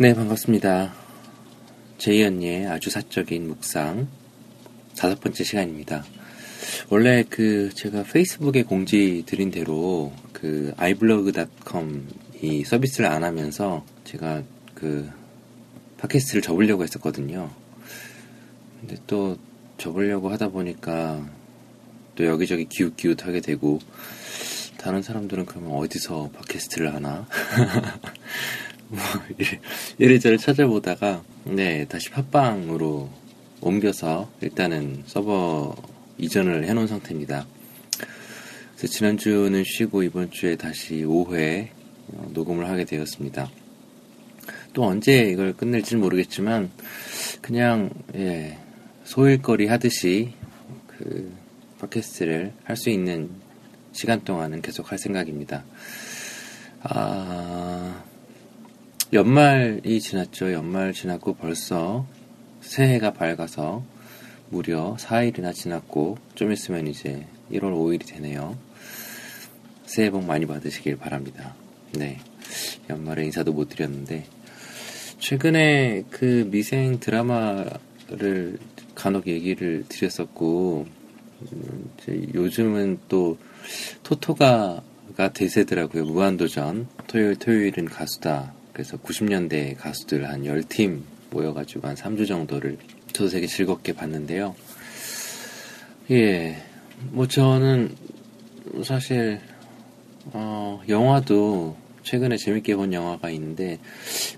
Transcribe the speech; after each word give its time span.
네, 0.00 0.14
반갑습니다. 0.14 0.94
제이 1.98 2.24
언니의 2.24 2.66
아주 2.66 2.88
사적인 2.88 3.48
묵상 3.48 4.08
다섯 4.96 5.20
번째 5.20 5.44
시간입니다. 5.44 6.06
원래 6.88 7.22
그 7.28 7.68
제가 7.74 8.04
페이스북에 8.04 8.62
공지 8.62 9.24
드린 9.26 9.50
대로 9.50 10.10
그 10.32 10.72
iblog.com 10.78 12.08
이 12.40 12.64
서비스를 12.64 13.10
안 13.10 13.24
하면서 13.24 13.84
제가 14.04 14.42
그 14.74 15.06
팟캐스트를 15.98 16.40
접으려고 16.40 16.82
했었거든요. 16.82 17.50
근데 18.80 18.96
또 19.06 19.36
접으려고 19.76 20.30
하다 20.30 20.48
보니까 20.48 21.28
또 22.14 22.24
여기저기 22.24 22.64
기웃기웃하게 22.70 23.42
되고 23.42 23.80
다른 24.78 25.02
사람들은 25.02 25.44
그러면 25.44 25.72
어디서 25.72 26.30
팟캐스트를 26.32 26.94
하나? 26.94 27.26
뭐 28.90 28.98
이래저래 29.98 30.36
찾아보다가 30.36 31.22
네 31.44 31.86
다시 31.86 32.10
팟빵으로 32.10 33.08
옮겨서 33.60 34.30
일단은 34.40 35.04
서버 35.06 35.76
이전을 36.18 36.64
해놓은 36.64 36.86
상태입니다. 36.88 37.46
그래서 38.76 38.92
지난주는 38.92 39.62
쉬고 39.64 40.02
이번 40.02 40.30
주에 40.30 40.56
다시 40.56 41.04
5회 41.04 41.68
어, 42.14 42.30
녹음을 42.32 42.68
하게 42.68 42.84
되었습니다. 42.84 43.50
또 44.72 44.84
언제 44.84 45.22
이걸 45.30 45.52
끝낼지는 45.52 46.00
모르겠지만 46.00 46.70
그냥 47.40 47.90
예, 48.16 48.58
소일거리 49.04 49.66
하듯이 49.66 50.32
그 50.88 51.32
팟캐스트를 51.78 52.52
할 52.64 52.76
수 52.76 52.90
있는 52.90 53.30
시간 53.92 54.22
동안은 54.24 54.62
계속 54.62 54.90
할 54.90 54.98
생각입니다. 54.98 55.64
아 56.82 58.02
연말이 59.12 60.00
지났죠. 60.00 60.52
연말 60.52 60.92
지났고 60.92 61.34
벌써 61.34 62.06
새해가 62.60 63.12
밝아서 63.12 63.82
무려 64.50 64.96
4일이나 65.00 65.52
지났고 65.52 66.16
좀 66.36 66.52
있으면 66.52 66.86
이제 66.86 67.26
1월 67.50 67.72
5일이 67.72 68.06
되네요. 68.06 68.56
새해 69.84 70.10
복 70.10 70.24
많이 70.24 70.46
받으시길 70.46 70.96
바랍니다. 70.96 71.56
네. 71.92 72.18
연말에 72.88 73.24
인사도 73.24 73.52
못 73.52 73.70
드렸는데 73.70 74.26
최근에 75.18 76.04
그 76.10 76.48
미생 76.48 77.00
드라마를 77.00 78.60
간혹 78.94 79.26
얘기를 79.26 79.84
드렸었고 79.88 80.86
음, 81.52 81.90
요즘은 82.32 83.00
또 83.08 83.38
토토가가 84.04 85.32
대세더라고요. 85.34 86.04
무한도전 86.04 86.86
토요일 87.08 87.34
토요일은 87.34 87.86
가수다. 87.86 88.59
그래서 88.72 88.96
90년대 88.96 89.76
가수들 89.78 90.28
한 90.28 90.42
10팀 90.42 91.02
모여가지고 91.30 91.88
한 91.88 91.96
3주 91.96 92.26
정도를 92.26 92.78
저도 93.12 93.30
되게 93.30 93.46
즐겁게 93.46 93.92
봤는데요. 93.92 94.54
예, 96.10 96.62
뭐 97.10 97.26
저는 97.28 97.94
사실, 98.84 99.40
어, 100.32 100.80
영화도 100.88 101.76
최근에 102.02 102.36
재밌게 102.36 102.76
본 102.76 102.92
영화가 102.92 103.30
있는데, 103.30 103.78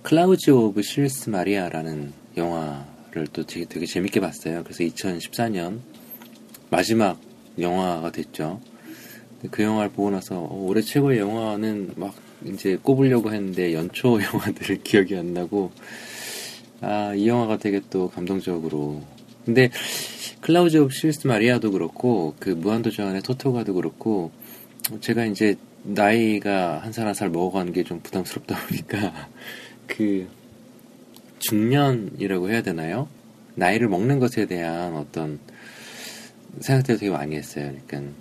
Clouds 0.03 0.50
of 0.50 0.82
Sils 0.82 1.30
Maria라는 1.30 2.12
영화를 2.37 3.26
또 3.32 3.44
되게, 3.44 3.65
되게 3.65 3.87
재밌게 3.87 4.21
봤어요. 4.21 4.62
그래서 4.65 4.84
2014년 4.84 5.81
마지막 6.71 7.21
영화가 7.59 8.12
됐죠. 8.12 8.60
그 9.50 9.62
영화를 9.62 9.91
보고 9.91 10.10
나서 10.10 10.38
어, 10.38 10.65
올해 10.66 10.81
최고의 10.81 11.19
영화는 11.19 11.92
막 11.97 12.15
이제 12.47 12.76
꼽으려고 12.82 13.32
했는데 13.32 13.72
연초 13.75 14.20
영화들 14.22 14.82
기억이 14.82 15.16
안 15.16 15.34
나고 15.34 15.70
아 16.80 17.14
이 17.14 17.28
영화가 17.28 17.58
되게 17.58 17.80
또 17.91 18.08
감동적으로 18.10 19.03
근데 19.44 19.70
Clouds 20.41 20.76
of 20.78 20.92
Sils 20.94 21.26
Maria도 21.26 21.70
그렇고 21.72 22.34
그 22.41 22.50
무한도전의 22.50 23.22
토토가도 23.22 23.75
그렇고 23.75 24.30
제가 25.00 25.25
이제 25.26 25.56
나이가 25.84 26.78
한 26.80 26.91
살 26.92 27.06
한 27.06 27.14
살 27.14 27.30
먹어가는 27.30 27.72
게 27.72 27.82
좀 27.84 28.00
부담스럽다 28.03 28.56
보니까 28.66 29.28
그 29.86 30.28
중년이라고 31.41 32.50
해야 32.50 32.62
되나요? 32.62 33.09
나이를 33.56 33.88
먹는 33.88 34.19
것에 34.19 34.47
대한 34.47 34.94
어떤 34.97 35.38
생각들을 36.60 36.98
되게 37.00 37.10
많이 37.10 37.36
했어요. 37.36 37.72
그러니까 37.86 38.12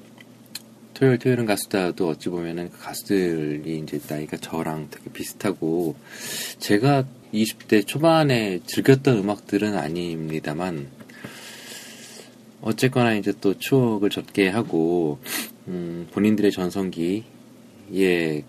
토요일 1.02 1.18
토요일은 1.18 1.48
가수다도 1.48 2.10
어찌 2.10 2.30
보면은 2.30 2.70
그 2.70 2.78
가수들이 2.78 3.80
이제 3.80 4.00
나이가 4.08 4.38
저랑 4.38 4.90
되게 4.92 5.10
비슷하고 5.10 5.96
제가 6.60 7.06
20대 7.34 7.88
초반에 7.88 8.60
즐겼던 8.68 9.18
음악들은 9.18 9.76
아닙니다만 9.76 10.90
어쨌거나 12.62 13.16
이제 13.16 13.34
또 13.42 13.58
추억을 13.58 14.12
젖게 14.12 14.50
하고 14.50 15.18
음, 15.68 16.08
본인들의 16.12 16.52
전성기의 16.52 17.24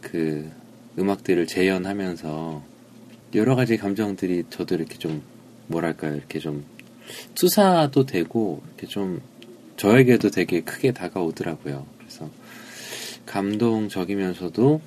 그 0.03 0.51
음악들을 0.99 1.47
재현하면서 1.47 2.63
여러 3.35 3.55
가지 3.57 3.79
감정들이 3.79 4.45
저도 4.51 4.75
이렇게 4.75 4.99
좀 4.99 5.23
뭐랄까요 5.69 6.17
이렇게 6.17 6.39
좀 6.39 6.67
투사도 7.35 8.05
되고 8.05 8.61
이렇게 8.67 8.87
좀 8.89 9.23
저에게도 9.79 10.29
되게 10.29 10.61
크게 10.61 10.93
다가오더라고요. 10.93 12.02
감동적이면서도 13.27 14.81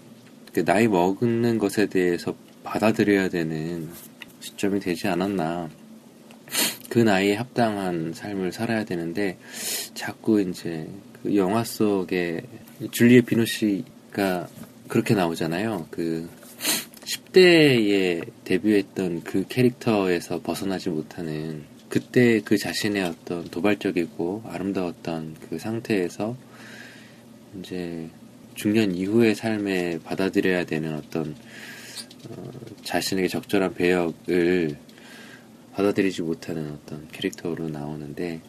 그 0.54 0.64
나이 0.64 0.88
먹는 0.88 1.58
것에 1.58 1.88
대해서 1.88 2.36
받아들여야 2.64 3.30
되는 3.30 3.90
시점이 4.40 4.80
되지 4.80 5.08
않았나. 5.08 5.70
그 6.90 7.00
나이에 7.00 7.36
합당한 7.36 8.14
삶을 8.14 8.52
살아야 8.52 8.86
되는데 8.86 9.38
자꾸 9.94 10.42
이제 10.42 10.88
그 11.22 11.36
영화 11.36 11.64
속에 11.64 12.42
줄리에 12.92 13.22
비노시가 13.22 14.48
그렇게 14.88 15.14
나오잖아요. 15.14 15.88
그 15.92 16.30
10대에 17.06 18.32
데뷔했던 18.44 19.24
그 19.24 19.46
캐릭터에서 19.48 20.42
벗어나지 20.42 20.90
못하는 20.90 21.64
그때 21.90 22.42
그 22.42 22.58
자신의 22.58 23.04
어떤 23.04 23.46
도발적이고 23.46 24.44
아름다웠던 24.46 25.36
그 25.50 25.60
상태에서 25.60 26.36
이제 27.60 28.10
중년 28.56 28.96
이후의 28.96 29.36
삶에 29.36 30.00
받아들여야 30.04 30.66
되는 30.66 30.96
어떤 30.96 31.36
어, 32.30 32.52
자신에게 32.84 33.28
적절한 33.28 33.76
배역을 33.76 34.78
받아들이지 35.74 36.22
못하는 36.22 36.72
어떤 36.72 37.08
캐릭터로 37.12 37.70
나오는데 37.70 38.42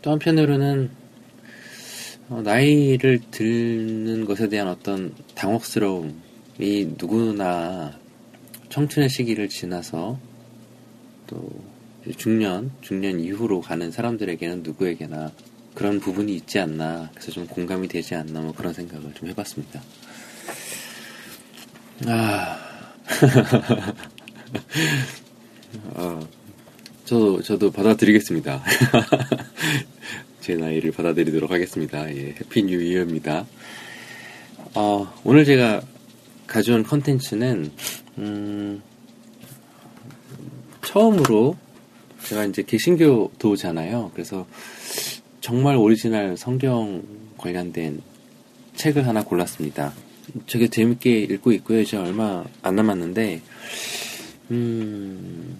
또 0.00 0.12
한편으로는 0.12 0.90
어, 2.28 2.40
나이를 2.42 3.20
들는 3.30 4.24
것에 4.24 4.48
대한 4.48 4.68
어떤 4.68 5.14
당혹스러움이 5.34 6.14
누구나 6.98 7.98
청춘의 8.68 9.08
시기를 9.08 9.48
지나서 9.48 10.18
또 11.26 11.50
중년, 12.16 12.70
중년 12.80 13.18
이후로 13.18 13.60
가는 13.60 13.90
사람들에게는 13.90 14.62
누구에게나 14.62 15.32
그런 15.76 16.00
부분이 16.00 16.34
있지 16.34 16.58
않나. 16.58 17.10
그래서 17.12 17.30
좀 17.30 17.46
공감이 17.46 17.86
되지 17.86 18.14
않나. 18.14 18.40
뭐 18.40 18.52
그런 18.52 18.72
생각을 18.72 19.12
좀 19.12 19.28
해봤습니다. 19.28 19.82
아. 22.06 22.58
어, 25.94 26.26
저도, 27.04 27.42
저도 27.42 27.70
받아들이겠습니다. 27.70 28.64
제 30.40 30.54
나이를 30.54 30.92
받아들이도록 30.92 31.50
하겠습니다. 31.50 32.08
예, 32.10 32.34
Happy 32.40 32.62
New 32.62 32.80
Year입니다. 32.80 33.46
어, 34.74 35.12
오늘 35.24 35.44
제가 35.44 35.82
가져온 36.46 36.84
컨텐츠는, 36.84 37.70
음, 38.16 38.82
처음으로 40.82 41.58
제가 42.24 42.46
이제 42.46 42.62
개신교도잖아요. 42.62 44.12
그래서 44.14 44.46
정말 45.46 45.76
오리지널 45.76 46.36
성경 46.36 47.04
관련된 47.38 48.02
책을 48.74 49.06
하나 49.06 49.22
골랐습니다. 49.22 49.92
되게 50.48 50.66
재밌게 50.66 51.20
읽고 51.20 51.52
있고요. 51.52 51.82
이제 51.82 51.96
얼마 51.96 52.42
안 52.62 52.74
남았는데, 52.74 53.40
음, 54.50 55.56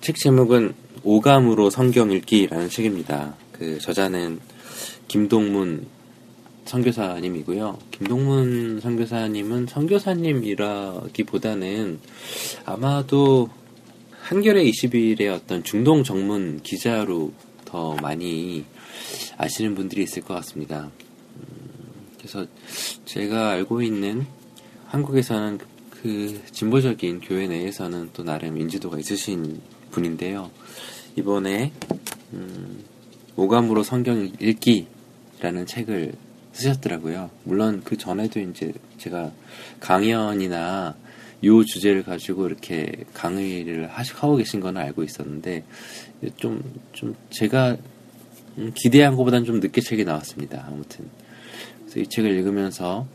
책 0.00 0.16
제목은 0.16 0.72
오감으로 1.02 1.68
성경 1.68 2.10
읽기라는 2.10 2.70
책입니다. 2.70 3.34
그 3.52 3.78
저자는 3.80 4.40
김동문 5.08 5.86
선교사님이고요. 6.64 7.78
김동문 7.90 8.80
선교사님은 8.80 9.66
선교사님이라기보다는 9.66 12.00
아마도 12.64 13.50
한겨레 14.22 14.64
20일의 14.64 15.30
어떤 15.34 15.62
중동 15.62 16.02
정문 16.02 16.62
기자로 16.62 17.34
더 17.66 17.94
많이 17.96 18.64
아시는 19.36 19.74
분들이 19.74 20.02
있을 20.02 20.22
것 20.22 20.34
같습니다. 20.34 20.90
음, 21.36 21.42
그래서 22.18 22.46
제가 23.04 23.50
알고 23.50 23.82
있는 23.82 24.26
한국에서는 24.86 25.58
그 25.90 26.40
진보적인 26.52 27.20
교회 27.20 27.46
내에서는 27.46 28.10
또 28.12 28.22
나름 28.22 28.58
인지도가 28.58 28.98
있으신 28.98 29.60
분인데요. 29.90 30.50
이번에 31.16 31.72
음, 32.32 32.84
오감으로 33.36 33.82
성경 33.82 34.30
읽기라는 34.40 35.66
책을 35.66 36.12
쓰셨더라고요. 36.52 37.30
물론 37.44 37.82
그 37.84 37.96
전에도 37.96 38.40
이제 38.40 38.72
제가 38.98 39.32
강연이나 39.80 40.96
요 41.44 41.64
주제를 41.64 42.02
가지고 42.02 42.46
이렇게 42.46 43.04
강의를 43.14 43.88
하고 43.88 44.36
계신 44.36 44.60
건 44.60 44.76
알고 44.76 45.04
있었는데 45.04 45.64
좀, 46.36 46.62
좀 46.92 47.14
제가 47.30 47.76
기대한 48.74 49.16
것보다는 49.16 49.44
좀 49.44 49.60
늦게 49.60 49.80
책이 49.80 50.04
나왔습니다. 50.04 50.64
아무튼. 50.66 51.06
그래서 51.80 52.00
이 52.00 52.06
책을 52.06 52.30
읽으면서 52.30 53.06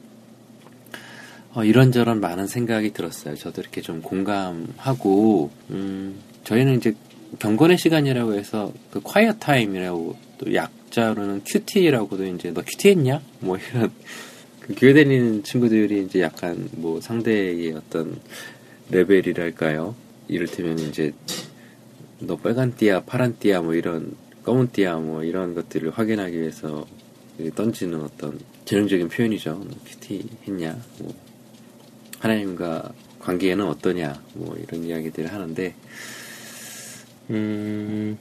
어, 1.54 1.64
이런저런 1.64 2.20
많은 2.20 2.48
생각이 2.48 2.94
들었어요. 2.94 3.36
저도 3.36 3.62
이렇게 3.62 3.82
좀 3.82 4.02
공감하고, 4.02 5.52
음, 5.70 6.20
저희는 6.44 6.78
이제 6.78 6.96
경건의 7.40 7.78
시간이라고 7.78 8.34
해서 8.34 8.74
그 8.92 9.02
quiet 9.02 9.40
time이라고 9.40 10.16
또 10.40 10.54
약자로는 10.54 11.44
QT라고도 11.44 12.26
이제 12.26 12.52
너 12.52 12.62
QT 12.62 12.90
했냐? 12.90 13.22
뭐 13.40 13.58
이런 13.58 13.92
그 14.62 14.74
교회 14.76 14.94
다니는 14.94 15.44
친구들이 15.44 16.04
이제 16.06 16.22
약간 16.22 16.70
뭐 16.72 17.00
상대의 17.02 17.74
어떤 17.74 18.20
레벨이랄까요? 18.90 19.96
이를테면 20.28 20.80
이제 20.80 21.14
너 22.20 22.36
빨간 22.38 22.76
띠야, 22.76 23.02
파란 23.02 23.38
띠야, 23.38 23.62
뭐 23.62 23.76
이런 23.76 24.16
검은 24.44 24.70
띠야, 24.72 24.98
뭐 24.98 25.24
이런 25.24 25.56
것들을 25.56 25.92
확인하기 25.92 26.40
위해서 26.40 26.86
던지는 27.56 28.02
어떤 28.02 28.40
전형적인 28.66 29.10
표현이죠. 29.10 29.56
뭐 29.56 29.68
QT 29.86 30.30
했냐, 30.48 30.78
뭐 31.00 31.14
하나님과 32.20 32.94
관계에는 33.20 33.66
어떠냐, 33.66 34.22
뭐 34.34 34.56
이런 34.56 34.84
이야기들을 34.84 35.32
하는데 35.32 35.74
음, 37.30 38.18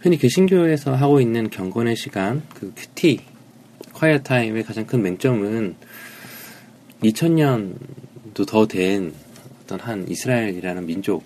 흔히 0.00 0.18
개신교에서 0.18 0.94
하고 0.94 1.20
있는 1.20 1.50
경건의 1.50 1.96
시간, 1.96 2.42
그 2.54 2.72
QT, 2.74 3.20
quiet 3.92 4.20
time의 4.20 4.64
가장 4.64 4.86
큰 4.86 5.02
맹점은 5.02 5.76
2000년도 7.02 8.46
더 8.46 8.66
된 8.66 9.12
어떤 9.62 9.80
한 9.80 10.08
이스라엘이라는 10.08 10.86
민족, 10.86 11.24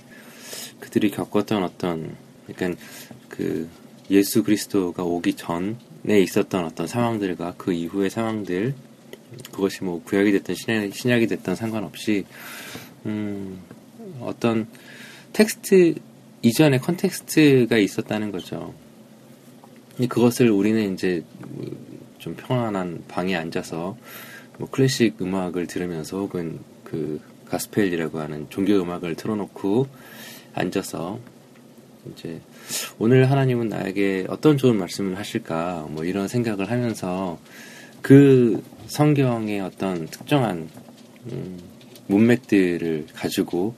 그들이 0.80 1.10
겪었던 1.10 1.62
어떤, 1.62 2.16
그러니까 2.46 2.80
그 3.28 3.68
예수 4.10 4.42
그리스도가 4.42 5.02
오기 5.02 5.34
전에 5.34 6.20
있었던 6.20 6.64
어떤 6.64 6.86
상황들과 6.86 7.54
그 7.56 7.72
이후의 7.72 8.10
상황들, 8.10 8.74
그것이 9.50 9.84
뭐 9.84 10.02
구약이 10.02 10.32
됐든 10.32 10.54
신약, 10.54 10.94
신약이 10.94 11.26
됐든 11.26 11.56
상관없이, 11.56 12.24
음, 13.06 13.60
어떤 14.20 14.66
텍스트 15.32 15.94
이전에 16.42 16.78
context가 16.78 17.76
있었다는 17.78 18.30
거죠. 18.30 18.72
그것을 20.08 20.50
우리는 20.50 20.94
이제 20.94 21.24
좀 22.18 22.36
평안한 22.36 23.04
방에 23.08 23.34
앉아서 23.34 23.96
뭐 24.58 24.68
클래식 24.70 25.20
음악을 25.20 25.66
들으면서 25.66 26.18
혹은 26.18 26.60
그 26.84 27.20
가스펠이라고 27.46 28.20
하는 28.20 28.46
종교 28.50 28.74
음악을 28.80 29.14
틀어놓고 29.16 29.86
앉아서 30.54 31.18
이제 32.12 32.40
오늘 32.98 33.30
하나님은 33.30 33.68
나에게 33.68 34.26
어떤 34.28 34.56
좋은 34.56 34.76
말씀을 34.76 35.18
하실까 35.18 35.86
뭐 35.90 36.04
이런 36.04 36.28
생각을 36.28 36.70
하면서 36.70 37.38
그 38.02 38.62
성경의 38.86 39.60
어떤 39.60 40.06
특정한 40.06 40.68
음, 41.32 41.58
문맥들을 42.06 43.06
가지고 43.14 43.74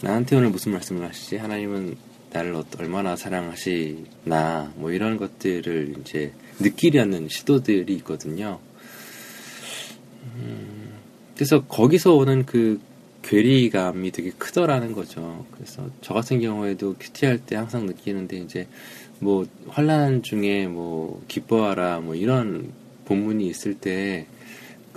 나한테 0.00 0.36
오늘 0.36 0.50
무슨 0.50 0.72
말씀을 0.72 1.06
하시지? 1.06 1.36
하나님은 1.36 1.96
나를 2.32 2.62
얼마나 2.78 3.16
사랑하시나 3.16 4.72
뭐 4.76 4.92
이런 4.92 5.16
것들을 5.16 5.96
이제 6.00 6.32
느끼려는 6.60 7.28
시도들이 7.28 7.94
있거든요. 7.96 8.60
음, 10.36 10.92
그래서 11.34 11.64
거기서 11.64 12.14
오는 12.14 12.44
그 12.44 12.80
괴리감이 13.28 14.10
되게 14.10 14.30
크더라는 14.30 14.92
거죠. 14.92 15.44
그래서 15.52 15.88
저 16.00 16.14
같은 16.14 16.40
경우에도 16.40 16.94
큐티 16.98 17.26
할 17.26 17.38
때 17.44 17.56
항상 17.56 17.86
느끼는데 17.86 18.38
이제 18.38 18.66
뭐 19.20 19.46
환란 19.68 20.22
중에 20.22 20.66
뭐 20.66 21.22
기뻐하라 21.28 22.00
뭐 22.00 22.14
이런 22.14 22.72
본문이 23.04 23.46
있을 23.46 23.74
때 23.74 24.26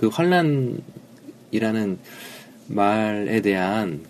그 0.02 0.08
환란이라는 0.08 1.98
말에 2.66 3.40
대한 3.40 4.04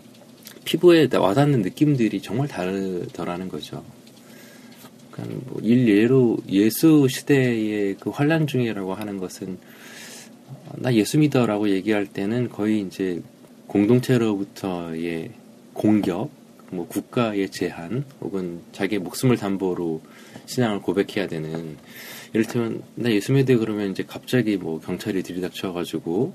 피부에 0.64 1.06
와닿는 1.12 1.60
느낌들이 1.60 2.22
정말 2.22 2.48
다르더라는 2.48 3.50
거죠. 3.50 3.84
그러니까 5.10 5.38
뭐 5.44 5.60
일례로 5.60 6.38
예수 6.48 7.08
시대의 7.10 7.96
그 8.00 8.08
환란 8.08 8.46
중이라고 8.46 8.94
하는 8.94 9.18
것은 9.18 9.58
나 10.76 10.94
예수 10.94 11.18
믿어라고 11.18 11.68
얘기할 11.68 12.06
때는 12.06 12.48
거의 12.48 12.80
이제 12.80 13.20
공동체로부터의 13.72 15.30
공격, 15.72 16.30
뭐 16.70 16.86
국가의 16.86 17.48
제한, 17.50 18.04
혹은 18.20 18.60
자기의 18.72 19.00
목숨을 19.00 19.38
담보로 19.38 20.02
신앙을 20.44 20.82
고백해야 20.82 21.26
되는 21.26 21.78
이를테면 22.34 22.82
나 22.94 23.10
예수 23.10 23.32
믿어 23.32 23.56
그러면 23.56 23.90
이제 23.90 24.04
갑자기 24.06 24.58
뭐 24.58 24.78
경찰이 24.78 25.22
들이닥쳐가지고 25.22 26.34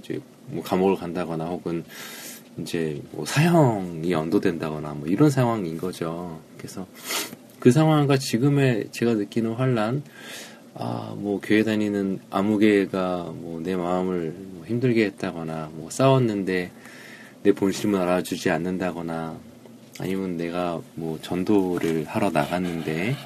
이제 0.00 0.20
뭐 0.48 0.62
감옥을 0.64 0.96
간다거나 0.96 1.46
혹은 1.46 1.84
이제 2.58 3.00
뭐 3.12 3.24
사형이 3.24 4.10
연도된다거나 4.10 4.94
뭐 4.94 5.06
이런 5.06 5.30
상황인 5.30 5.78
거죠. 5.78 6.40
그래서 6.58 6.84
그 7.60 7.70
상황과 7.70 8.18
지금의 8.18 8.88
제가 8.90 9.14
느끼는 9.14 9.52
환란, 9.54 10.02
아, 10.78 11.14
뭐 11.16 11.40
교회 11.42 11.62
다니는 11.62 12.20
아무개가 12.30 13.32
뭐 13.34 13.56
내 13.66 13.74
마음을 13.74 14.32
뭐 14.52 14.64
힘들게 14.64 15.06
했다거나 15.06 15.70
뭐 15.72 15.90
싸웠는데 15.90 16.70
내 17.42 17.52
본심을 17.52 17.98
알아주지 17.98 18.48
않는다거나 18.50 19.40
아니면 19.98 20.36
내가 20.36 20.80
뭐 20.94 21.18
전도를 21.20 22.04
하러 22.04 22.30
나갔는데 22.30 23.16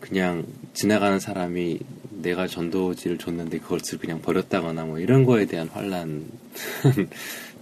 그냥 0.00 0.44
지나가는 0.74 1.18
사람이 1.18 1.78
내가 2.10 2.46
전도지를 2.46 3.16
줬는데 3.16 3.60
그것을 3.60 3.98
그냥 3.98 4.20
버렸다거나 4.20 4.84
뭐 4.84 4.98
이런 4.98 5.24
거에 5.24 5.46
대한 5.46 5.68
환란 5.68 6.26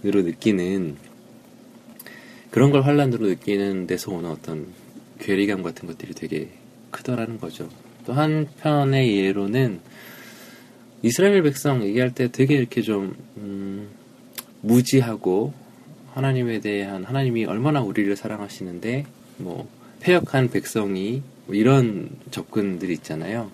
으로 0.03 0.21
느끼는 0.23 0.97
그런 2.51 2.71
걸 2.71 2.81
환란으로 2.81 3.27
느끼는 3.27 3.87
데서 3.87 4.11
오는 4.11 4.29
어떤 4.29 4.67
괴리감 5.19 5.63
같은 5.63 5.87
것들이 5.87 6.13
되게 6.13 6.49
크더라는 6.91 7.39
거죠. 7.39 7.69
또 8.07 8.13
한편의 8.13 9.17
예로는 9.17 9.81
이스라엘 11.01 11.43
백성 11.43 11.83
얘기할 11.83 12.15
때 12.15 12.31
되게 12.31 12.55
이렇게 12.55 12.81
좀 12.81 13.17
음, 13.35 13.89
무지하고 14.61 15.53
하나님에 16.13 16.61
대한 16.61 17.03
하나님이 17.03 17.43
얼마나 17.43 17.81
우리를 17.81 18.15
사랑하시는데 18.15 19.05
뭐 19.39 19.67
폐역한 19.99 20.51
백성이 20.51 21.21
뭐 21.47 21.55
이런 21.55 22.09
접근들이 22.31 22.93
있잖아요. 22.93 23.51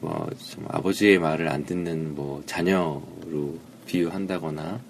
뭐 0.00 0.28
아버지의 0.66 1.20
말을 1.20 1.48
안 1.48 1.64
듣는 1.64 2.16
뭐 2.16 2.42
자녀로 2.46 3.60
비유한다거나 3.86 4.80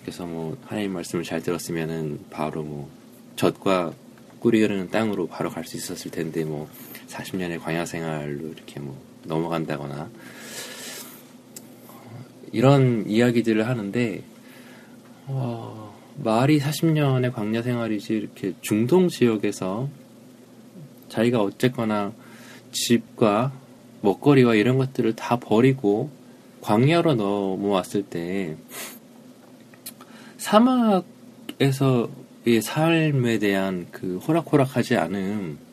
그래서 0.00 0.24
뭐 0.24 0.56
하나님 0.64 0.94
말씀을 0.94 1.24
잘 1.24 1.42
들었으면은 1.42 2.20
바로 2.30 2.62
뭐 2.62 2.88
젖과 3.36 3.92
꿀이 4.40 4.62
흐르는 4.62 4.88
땅으로 4.88 5.26
바로 5.26 5.50
갈 5.50 5.64
수 5.64 5.76
있었을 5.76 6.10
텐데 6.10 6.44
뭐 6.44 6.70
40년의 7.08 7.60
광야 7.60 7.84
생활로 7.84 8.48
이렇게 8.48 8.80
뭐 8.80 9.00
넘어간다거나 9.24 10.08
이런 12.52 13.08
이야기들을 13.08 13.66
하는데 13.66 14.22
어, 15.26 15.94
말이 16.16 16.58
40년의 16.58 17.32
광야 17.32 17.62
생활이지 17.62 18.12
이렇게 18.14 18.54
중동 18.60 19.08
지역에서 19.08 19.88
자기가 21.08 21.42
어쨌거나 21.42 22.12
집과 22.72 23.52
먹거리와 24.02 24.54
이런 24.54 24.78
것들을 24.78 25.16
다 25.16 25.36
버리고 25.36 26.10
광야로 26.60 27.14
넘어왔을 27.14 28.02
때 28.02 28.56
사막에서의 30.38 32.02
삶에 32.62 33.38
대한 33.38 33.86
그 33.90 34.18
호락호락하지 34.18 34.96
않음. 34.96 35.67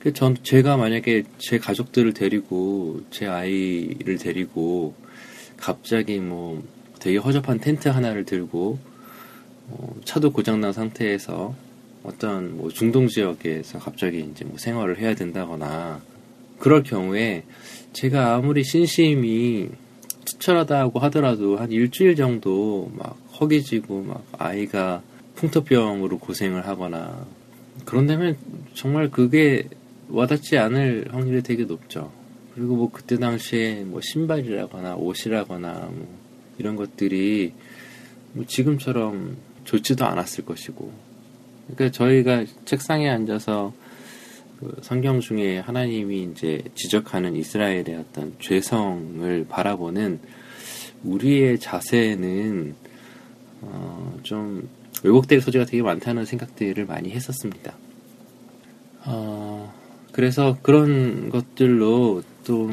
그 0.00 0.14
전 0.14 0.34
제가 0.42 0.78
만약에 0.78 1.24
제 1.36 1.58
가족들을 1.58 2.14
데리고 2.14 3.00
제 3.10 3.26
아이를 3.26 4.16
데리고 4.16 4.94
갑자기 5.58 6.18
뭐 6.18 6.62
되게 6.98 7.18
허접한 7.18 7.60
텐트 7.60 7.88
하나를 7.88 8.24
들고 8.24 8.78
어, 9.68 9.94
차도 10.04 10.32
고장난 10.32 10.72
상태에서 10.72 11.54
어떤 12.02 12.56
뭐 12.56 12.70
중동 12.70 13.08
지역에서 13.08 13.78
갑자기 13.78 14.20
이제 14.20 14.44
뭐 14.46 14.56
생활을 14.56 14.98
해야 14.98 15.14
된다거나 15.14 16.00
그럴 16.58 16.82
경우에 16.82 17.44
제가 17.92 18.34
아무리 18.34 18.64
신심이 18.64 19.68
추천하다고 20.24 20.98
하더라도 21.00 21.58
한 21.58 21.70
일주일 21.72 22.16
정도 22.16 22.90
막 22.94 23.18
허기지고 23.38 24.02
막 24.02 24.24
아이가 24.38 25.02
풍토병으로 25.34 26.18
고생을 26.18 26.66
하거나 26.66 27.26
그런다면 27.84 28.38
정말 28.74 29.10
그게 29.10 29.68
와닿지 30.10 30.58
않을 30.58 31.08
확률이 31.10 31.42
되게 31.42 31.64
높죠. 31.64 32.12
그리고 32.54 32.76
뭐 32.76 32.90
그때 32.90 33.16
당시에 33.16 33.84
뭐 33.84 34.00
신발이라거나 34.00 34.96
옷이라거나 34.96 35.90
뭐 35.92 36.18
이런 36.58 36.76
것들이 36.76 37.52
뭐 38.32 38.44
지금처럼 38.46 39.36
좋지도 39.64 40.04
않았을 40.04 40.44
것이고. 40.44 40.92
그러니까 41.68 41.96
저희가 41.96 42.44
책상에 42.64 43.08
앉아서 43.08 43.72
그 44.58 44.76
성경 44.82 45.20
중에 45.20 45.58
하나님이 45.58 46.24
이제 46.24 46.62
지적하는 46.74 47.36
이스라엘의 47.36 47.96
어떤 47.98 48.34
죄성을 48.40 49.46
바라보는 49.48 50.20
우리의 51.04 51.58
자세는 51.58 52.74
어, 53.62 54.18
좀 54.22 54.68
왜곡될 55.02 55.40
소지가 55.40 55.64
되게 55.64 55.82
많다는 55.82 56.24
생각들을 56.26 56.84
많이 56.84 57.10
했었습니다. 57.10 57.74
어, 59.06 59.72
그래서 60.20 60.58
그런 60.60 61.30
것들로 61.30 62.22
또 62.44 62.70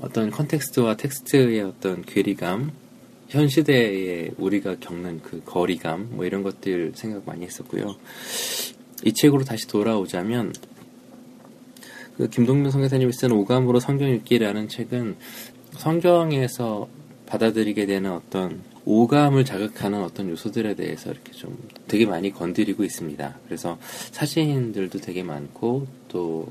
어떤 0.00 0.28
컨텍스트와 0.32 0.96
텍스트의 0.96 1.60
어떤 1.60 2.02
괴리감, 2.02 2.72
현 3.28 3.46
시대에 3.46 4.32
우리가 4.36 4.74
겪는 4.80 5.22
그 5.22 5.40
거리감, 5.44 6.08
뭐 6.16 6.26
이런 6.26 6.42
것들 6.42 6.94
생각 6.96 7.24
많이 7.24 7.44
했었고요. 7.44 7.94
이 9.04 9.12
책으로 9.12 9.44
다시 9.44 9.68
돌아오자면 9.68 10.52
그 12.16 12.28
김동명 12.28 12.72
선교사님이 12.72 13.12
쓴 13.12 13.30
오감으로 13.30 13.78
성경 13.78 14.08
읽기라는 14.08 14.66
책은 14.66 15.14
성경에서 15.74 16.88
받아들이게 17.26 17.86
되는 17.86 18.10
어떤 18.10 18.64
오감을 18.90 19.44
자극하는 19.44 20.02
어떤 20.02 20.30
요소들에 20.30 20.74
대해서 20.74 21.10
이렇게 21.10 21.32
좀 21.32 21.58
되게 21.88 22.06
많이 22.06 22.32
건드리고 22.32 22.84
있습니다. 22.84 23.38
그래서 23.44 23.76
사진들도 23.82 25.00
되게 25.00 25.22
많고 25.22 25.86
또 26.08 26.46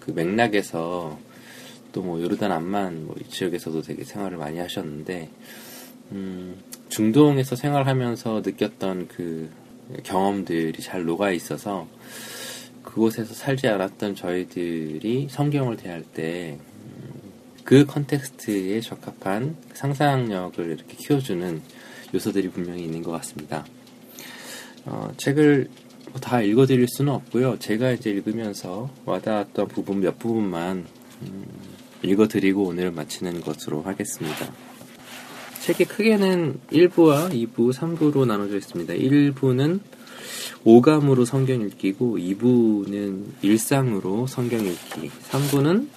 그 0.00 0.12
맥락에서 0.12 1.18
또 1.92 2.02
뭐 2.02 2.20
요르단 2.22 2.52
암만 2.52 3.06
뭐 3.06 3.16
이 3.20 3.28
지역에서도 3.28 3.80
되게 3.82 4.04
생활을 4.04 4.36
많이 4.36 4.58
하셨는데 4.58 5.30
음, 6.12 6.56
중동에서 6.90 7.56
생활하면서 7.56 8.42
느꼈던 8.44 9.08
그 9.08 9.50
경험들이 10.04 10.82
잘 10.82 11.04
녹아 11.04 11.30
있어서 11.32 11.88
그곳에서 12.82 13.32
살지 13.34 13.66
않았던 13.68 14.14
저희들이 14.14 15.28
성경을 15.30 15.76
대할 15.78 16.02
때 16.02 16.58
그 17.68 17.84
context에 17.84 18.80
적합한 18.80 19.54
상상력을 19.74 20.64
이렇게 20.64 20.96
키워주는 20.96 21.60
요소들이 22.14 22.50
분명히 22.50 22.84
있는 22.84 23.02
것 23.02 23.10
같습니다. 23.12 23.64
어, 24.84 25.12
책을 25.16 25.68
다 26.20 26.40
읽어드릴 26.40 26.86
수는 26.88 27.12
없고요. 27.12 27.58
제가 27.58 27.92
이제 27.92 28.10
읽으면서 28.10 28.90
와닿았던 29.04 29.68
부분 29.68 30.00
몇 30.00 30.18
부분만 30.18 30.86
음, 31.22 31.44
읽어드리고 32.02 32.64
오늘 32.64 32.90
마치는 32.90 33.40
것으로 33.40 33.82
하겠습니다. 33.82 34.52
책이 35.60 35.84
크게는 35.84 36.60
1부와 36.72 37.30
2부, 37.30 37.72
3부로 37.74 38.26
나눠져 38.26 38.56
있습니다. 38.56 38.94
1부는 38.94 39.80
오감으로 40.64 41.24
성경 41.24 41.60
읽기고 41.60 42.18
2부는 42.18 43.24
일상으로 43.42 44.26
성경 44.26 44.64
읽기 44.64 45.10
3부는 45.30 45.88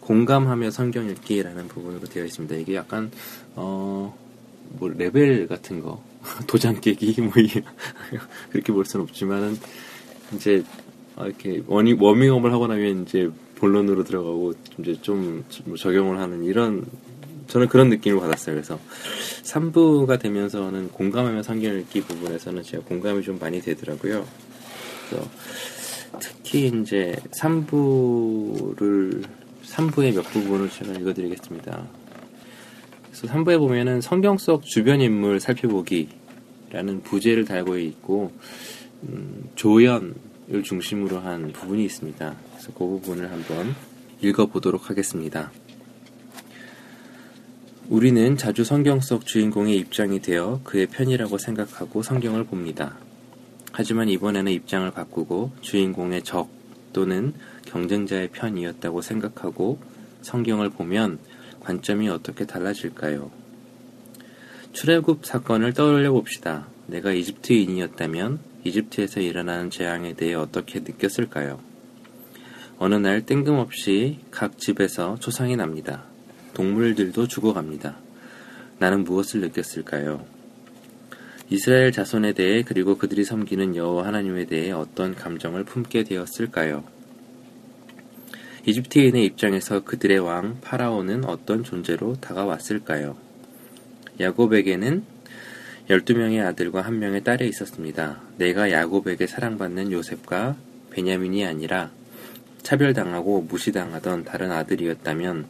공감하며 0.00 0.70
성경 0.70 1.08
읽기라는 1.08 1.68
부분으로 1.68 2.06
되어 2.06 2.24
있습니다. 2.24 2.56
이게 2.56 2.74
약간 2.74 3.10
어, 3.54 4.16
뭐 4.78 4.88
레벨 4.88 5.46
같은 5.46 5.80
거 5.80 6.02
도장 6.46 6.80
깨기 6.80 7.14
뭐 7.20 7.32
그렇게 8.50 8.72
볼 8.72 8.84
수는 8.84 9.04
없지만은 9.04 9.58
이제 10.34 10.64
이렇게 11.18 11.62
워밍, 11.66 11.98
워밍업을 12.00 12.52
하고 12.52 12.66
나면 12.66 13.02
이제 13.02 13.30
본론으로 13.56 14.04
들어가고 14.04 14.54
이제 14.78 14.96
좀 15.02 15.44
적용을 15.78 16.18
하는 16.18 16.44
이런 16.44 16.84
저는 17.46 17.68
그런 17.68 17.90
느낌을 17.90 18.18
받았어요. 18.18 18.54
그래서 18.54 18.78
3부가 19.42 20.18
되면서는 20.18 20.88
공감하며 20.88 21.42
성경 21.42 21.78
읽기 21.78 22.00
부분에서는 22.02 22.62
제가 22.62 22.84
공감이 22.84 23.22
좀 23.22 23.38
많이 23.38 23.60
되더라고요. 23.60 24.26
그래서 25.08 25.28
특히 26.18 26.68
이제 26.68 27.14
3부를 27.32 29.24
3부의 29.64 30.14
몇 30.14 30.22
부분을 30.22 30.70
제가 30.70 30.92
읽어드리겠습니다. 30.94 32.01
그래서 33.22 33.36
3부에 33.36 33.56
보면은 33.56 34.00
성경 34.00 34.36
속 34.36 34.64
주변 34.64 35.00
인물 35.00 35.38
살펴보기라는 35.38 37.02
부제를 37.04 37.44
달고 37.44 37.78
있고 37.78 38.32
음, 39.04 39.48
조연을 39.54 40.14
중심으로 40.64 41.20
한 41.20 41.52
부분이 41.52 41.84
있습니다. 41.84 42.34
그래서 42.50 42.72
그 42.72 42.78
부분을 42.80 43.30
한번 43.30 43.76
읽어보도록 44.20 44.90
하겠습니다. 44.90 45.52
우리는 47.88 48.36
자주 48.36 48.64
성경 48.64 48.98
속 48.98 49.24
주인공의 49.24 49.76
입장이 49.76 50.20
되어 50.20 50.60
그의 50.64 50.86
편이라고 50.88 51.38
생각하고 51.38 52.02
성경을 52.02 52.42
봅니다. 52.44 52.98
하지만 53.70 54.08
이번에는 54.08 54.50
입장을 54.50 54.90
바꾸고 54.90 55.52
주인공의 55.60 56.24
적 56.24 56.48
또는 56.92 57.34
경쟁자의 57.66 58.30
편이었다고 58.32 59.00
생각하고 59.00 59.78
성경을 60.22 60.70
보면 60.70 61.20
관점이 61.62 62.08
어떻게 62.08 62.44
달라질까요? 62.44 63.30
출애굽 64.72 65.24
사건을 65.24 65.74
떠올려 65.74 66.12
봅시다. 66.12 66.66
내가 66.86 67.12
이집트인이었다면 67.12 68.40
이집트에서 68.64 69.20
일어나는 69.20 69.70
재앙에 69.70 70.14
대해 70.14 70.34
어떻게 70.34 70.80
느꼈을까요? 70.80 71.60
어느 72.78 72.94
날 72.96 73.24
뜬금없이 73.24 74.18
각 74.30 74.58
집에서 74.58 75.16
초상이 75.20 75.56
납니다. 75.56 76.04
동물들도 76.54 77.28
죽어갑니다. 77.28 77.96
나는 78.78 79.04
무엇을 79.04 79.40
느꼈을까요? 79.40 80.24
이스라엘 81.48 81.92
자손에 81.92 82.32
대해 82.32 82.62
그리고 82.62 82.96
그들이 82.96 83.24
섬기는 83.24 83.76
여호와 83.76 84.06
하나님에 84.06 84.46
대해 84.46 84.72
어떤 84.72 85.14
감정을 85.14 85.64
품게 85.64 86.04
되었을까요? 86.04 86.82
이집트인의 88.64 89.24
입장에서 89.24 89.82
그들의 89.82 90.20
왕 90.20 90.58
파라오는 90.60 91.24
어떤 91.24 91.64
존재로 91.64 92.14
다가왔을까요? 92.20 93.16
야곱에게는 94.20 95.04
12명의 95.88 96.44
아들과 96.46 96.84
1명의 96.84 97.24
딸이 97.24 97.48
있었습니다. 97.48 98.20
내가 98.38 98.70
야곱에게 98.70 99.26
사랑받는 99.26 99.90
요셉과 99.90 100.56
베냐민이 100.90 101.44
아니라 101.44 101.90
차별당하고 102.62 103.42
무시당하던 103.42 104.24
다른 104.24 104.52
아들이었다면 104.52 105.46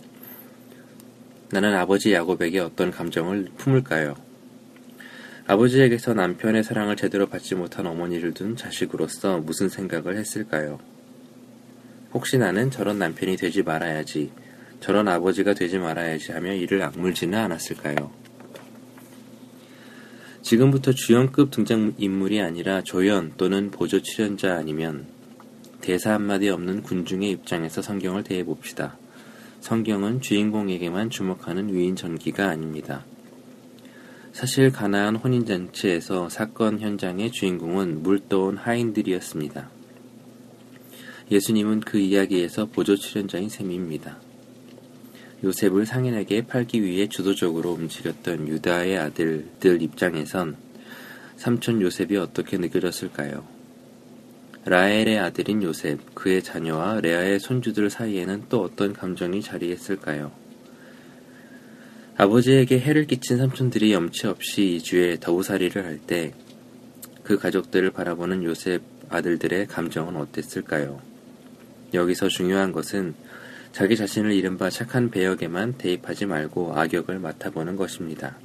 나는 1.51 1.75
아버지 1.75 2.15
야곱에게 2.15 2.61
어떤 2.61 2.91
감정을 2.91 3.51
품을까요? 3.59 4.15
아버지에게서 5.47 6.15
남편의 6.15 6.65
사랑을 6.65 6.97
제대로 6.97 7.27
받지 7.27 7.55
못한 7.55 7.87
어머니를 7.87 8.33
둔 8.33 8.57
자식으로서 8.57 9.41
무슨 9.41 9.69
생각을 9.69 10.17
했을까요? 10.17 10.92
혹시 12.15 12.39
나는 12.39 12.71
저런 12.71 12.99
남편이 12.99 13.37
되지 13.37 13.63
말아야지, 13.63 14.31
저런 14.81 15.09
아버지가 15.09 15.55
되지 15.55 15.79
말아야지 15.79 16.33
하며 16.33 16.53
이를 16.53 16.83
악물지는 16.83 17.39
않았을까요? 17.39 18.11
지금부터 20.43 20.93
주연급 20.93 21.51
등장인물이 21.51 22.41
아니라 22.41 22.83
조연 22.83 23.33
또는 23.37 23.71
보조 23.71 24.03
출연자 24.03 24.55
아니면 24.55 25.07
대사 25.81 26.13
한마디 26.15 26.49
없는 26.49 26.83
군중의 26.83 27.31
입장에서 27.31 27.81
성경을 27.81 28.25
대해봅시다. 28.25 28.99
성경은 29.61 30.21
주인공에게만 30.21 31.11
주목하는 31.11 31.73
위인 31.73 31.95
전기가 31.95 32.49
아닙니다. 32.49 33.05
사실 34.33 34.73
가나안 34.73 35.17
혼인잔치에서 35.17 36.29
사건 36.29 36.81
현장의 36.81 37.31
주인공은 37.31 38.03
물떠온 38.03 38.57
하인들이었습니다. 38.57 39.71
예수님은 41.31 41.81
그 41.81 41.99
이야기에서 41.99 42.67
보조 42.67 42.97
출연자인 42.97 43.49
셈입니다. 43.49 44.19
요셉을 45.45 45.87
상인에게 45.87 46.47
팔기 46.47 46.83
위해 46.83 47.09
주도적으로 47.09 47.73
움직였던 47.73 48.49
유다의 48.49 48.99
아들들 48.99 49.83
입장에선 49.83 50.57
삼촌 51.37 51.81
요셉이 51.81 52.17
어떻게 52.17 52.59
느껴졌을까요? 52.59 53.45
라헬의 54.65 55.19
아들인 55.19 55.63
요셉, 55.65 56.15
그의 56.15 56.43
자녀와 56.43 57.01
레아의 57.01 57.41
손주들 57.41 57.91
사이에는 57.91 58.45
또 58.49 58.63
어떤 58.63 58.93
감정이 58.93 59.43
자리했을까요? 59.43 60.31
아버지에게 62.17 62.79
해를 62.79 63.07
끼친 63.07 63.39
삼촌들이 63.39 63.93
염치 63.93 64.29
없이 64.29 64.77
이주에 64.77 65.19
더우살이를 65.19 65.85
할 65.85 65.99
때 66.07 66.33
그 67.23 67.39
가족들을 67.39 67.91
바라보는 67.93 68.43
요셉 68.45 68.83
아들들의 69.09 69.67
감정은 69.69 70.17
어땠을까요? 70.17 71.01
여기서 71.95 72.29
중요한 72.29 72.73
것은 72.73 73.15
자기 73.73 73.97
자신을 73.97 74.33
이른바 74.33 74.71
착한 74.71 75.11
배역에만 75.11 75.75
대입하지 75.79 76.27
말고 76.27 76.75
악역을 76.75 77.19
맡아보는 77.19 77.77
것입니다. 77.77 78.37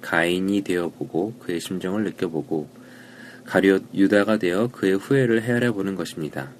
가인이 0.00 0.62
되어보고 0.62 1.34
그의 1.38 1.60
심정을 1.60 2.04
느껴보고 2.04 2.68
가룟 3.44 3.86
유다가 3.94 4.38
되어 4.38 4.68
그의 4.68 4.94
후회를 4.94 5.42
헤아려보는 5.42 5.94
것입니다. 5.94 6.50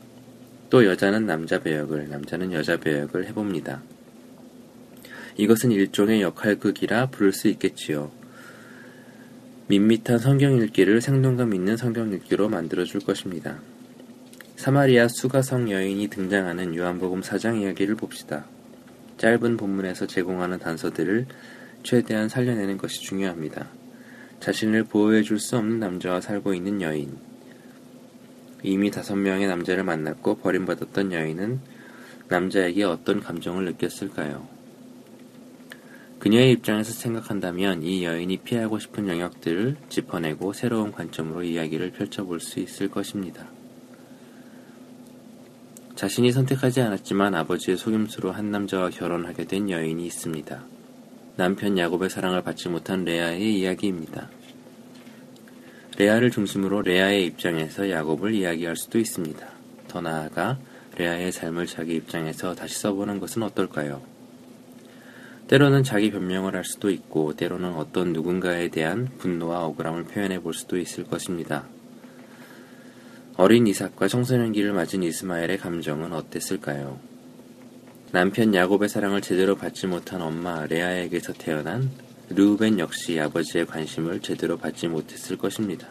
또 0.71 0.85
여자는 0.85 1.27
남자 1.27 1.61
배역을, 1.61 2.09
남자는 2.11 2.53
여자 2.53 2.77
배역을 2.77 3.27
해봅니다. 3.27 3.83
이것은 5.37 5.71
일종의 5.71 6.21
역할극이라 6.21 7.07
부를 7.07 7.33
수 7.33 7.49
있겠지요. 7.49 8.11
밋밋한 9.69 10.19
성경 10.19 10.57
읽기를 10.57 11.01
생동감 11.01 11.55
있는 11.55 11.77
성경 11.77 12.13
읽기로 12.13 12.49
만들어줄 12.49 13.01
것입니다. 13.01 13.59
사마리아 14.59 15.07
수가성 15.07 15.71
여인이 15.71 16.09
등장하는 16.09 16.75
요한복음 16.75 17.21
4장 17.21 17.63
이야기를 17.63 17.95
봅시다. 17.95 18.45
짧은 19.17 19.57
본문에서 19.57 20.09
제공하는 20.09 20.59
단서들을 20.59 21.27
최대한 21.85 22.29
살려내는 22.29 22.77
것이 22.77 23.01
중요합니다. 23.03 23.69
자신을 24.41 24.83
보호해 24.83 25.23
줄 25.23 25.39
수 25.39 25.57
없는 25.57 25.79
남자와 25.79 26.21
살고 26.21 26.55
있는 26.55 26.83
여인. 26.83 27.19
이미 28.65 28.91
다섯 28.91 29.15
명의 29.15 29.47
남자를 29.47 29.85
만났고 29.85 30.39
버림받았던 30.39 31.13
여인은 31.13 31.61
남자에게 32.27 32.83
어떤 32.83 33.21
감정을 33.21 33.65
느꼈을까요? 33.65 34.49
그녀의 36.19 36.51
입장에서 36.51 36.93
생각한다면 36.93 37.85
이 37.85 38.05
여인이 38.05 38.39
피하고 38.39 38.81
싶은 38.81 39.07
영역들을 39.07 39.77
짚어내고 39.89 40.53
새로운 40.53 40.91
관점으로 40.91 41.45
이야기를 41.45 41.93
펼쳐볼 41.93 42.41
수 42.41 42.59
있을 42.59 42.89
것입니다. 42.89 43.57
자신이 45.99 46.31
선택하지 46.31 46.81
않았지만 46.81 47.35
아버지의 47.35 47.77
속임수로 47.77 48.31
한 48.31 48.53
남자와 48.53 48.91
결혼하게 48.91 49.47
된 49.47 49.69
여인이 49.69 50.07
있습니다. 50.07 50.63
남편 51.35 51.77
야곱의 51.77 52.09
사랑을 52.09 52.41
받지 52.41 52.69
못한 52.69 53.05
레아의 53.05 53.59
이야기입니다. 53.59 54.31
레아를 55.97 56.31
중심으로 56.31 56.83
레아의 56.83 57.27
입장에서 57.27 57.91
야곱을 57.91 58.33
이야기할 58.33 58.77
수도 58.77 59.01
있습니다. 59.01 59.45
더 59.89 60.01
나아가 60.01 60.61
레아의 60.99 61.33
삶을 61.33 61.67
자기 61.67 61.97
입장에서 61.97 62.55
다시 62.55 62.79
써보는 62.79 63.19
것은 63.19 63.43
어떨까요? 63.43 64.01
때로는 65.49 65.83
자기 65.83 66.13
변명을 66.13 66.55
할 66.55 66.63
수도 66.65 66.91
있고, 66.91 67.35
때로는 67.35 67.73
어떤 67.73 68.13
누군가에 68.13 68.69
대한 68.69 69.09
분노와 69.19 69.65
억울함을 69.65 70.05
표현해 70.05 70.39
볼 70.43 70.55
수도 70.55 70.79
있을 70.79 71.03
것입니다. 71.03 71.67
어린 73.41 73.69
이삭과 73.69 74.09
청소년기를 74.09 74.73
맞은 74.73 75.05
이스마엘의 75.05 75.59
감정은 75.59 76.13
어땠을까요? 76.13 76.99
남편 78.11 78.53
야곱의 78.53 78.89
사랑을 78.89 79.21
제대로 79.21 79.55
받지 79.55 79.87
못한 79.87 80.21
엄마 80.21 80.67
레아에게서 80.67 81.35
태어난 81.35 81.89
르우벤 82.31 82.81
역시 82.81 83.21
아버지의 83.21 83.67
관심을 83.67 84.23
제대로 84.23 84.57
받지 84.57 84.89
못했을 84.89 85.39
것입니다. 85.39 85.87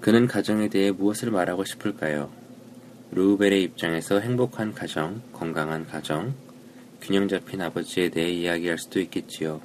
그는 0.00 0.26
가정에 0.26 0.70
대해 0.70 0.90
무엇을 0.90 1.30
말하고 1.30 1.66
싶을까요? 1.66 2.32
르우벤의 3.10 3.62
입장에서 3.62 4.20
행복한 4.20 4.72
가정, 4.72 5.20
건강한 5.34 5.86
가정, 5.86 6.34
균형 7.02 7.28
잡힌 7.28 7.60
아버지에 7.60 8.08
대해 8.08 8.30
이야기할 8.30 8.78
수도 8.78 9.00
있겠지요. 9.00 9.60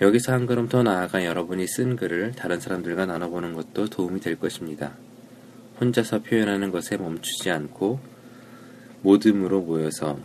여기서 0.00 0.32
한 0.32 0.46
걸음 0.46 0.68
더 0.68 0.82
나아가 0.82 1.24
여러분이 1.24 1.66
쓴 1.66 1.96
글을 1.96 2.32
다른 2.32 2.60
사람들과 2.60 3.06
나눠보는 3.06 3.54
것도 3.54 3.86
도움이 3.88 4.20
될 4.20 4.38
것입니다. 4.38 4.92
혼자서 5.80 6.22
표현하는 6.22 6.70
것에 6.70 6.96
멈추지 6.96 7.50
않고 7.50 7.98
모듬으로 9.02 9.62
모여서 9.62 10.18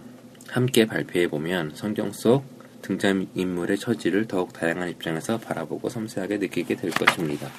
함께 0.47 0.85
발표해보면 0.85 1.71
성경 1.73 2.11
속 2.11 2.43
등장인물의 2.83 3.77
처지를 3.77 4.27
더욱 4.27 4.53
다양한 4.53 4.89
입장에서 4.89 5.39
바라보고 5.39 5.89
섬세하게 5.89 6.37
느끼게 6.37 6.75
될 6.75 6.91
것입니다. 6.91 7.49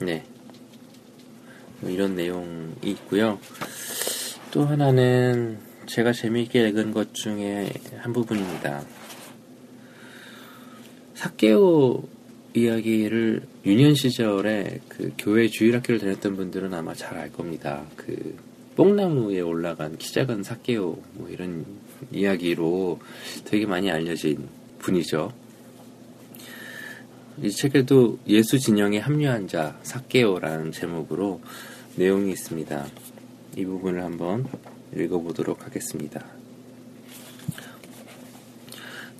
네. 0.00 0.24
뭐 1.80 1.90
이런 1.90 2.14
내용이 2.14 2.74
있고요. 2.82 3.38
또 4.50 4.64
하나는 4.64 5.58
제가 5.86 6.12
재미있게 6.12 6.68
읽은 6.68 6.92
것 6.92 7.12
중에 7.12 7.72
한 7.98 8.12
부분입니다. 8.12 8.84
사케오 11.18 12.04
이야기를 12.54 13.42
유년 13.66 13.96
시절에 13.96 14.78
그 14.86 15.12
교회 15.18 15.48
주일학교를 15.48 15.98
다녔던 15.98 16.36
분들은 16.36 16.72
아마 16.72 16.94
잘 16.94 17.18
알 17.18 17.32
겁니다. 17.32 17.84
그 17.96 18.36
뽕나무에 18.76 19.40
올라간 19.40 19.98
키 19.98 20.12
작은 20.12 20.44
사케오 20.44 21.02
뭐 21.14 21.28
이런 21.28 21.66
이야기로 22.12 23.00
되게 23.44 23.66
많이 23.66 23.90
알려진 23.90 24.48
분이죠. 24.78 25.32
이 27.42 27.50
책에도 27.50 28.20
예수 28.28 28.60
진영에 28.60 28.98
합류한 28.98 29.48
자 29.48 29.76
사케오라는 29.82 30.70
제목으로 30.70 31.40
내용이 31.96 32.30
있습니다. 32.30 32.86
이 33.56 33.64
부분을 33.64 34.04
한번 34.04 34.46
읽어보도록 34.94 35.66
하겠습니다. 35.66 36.37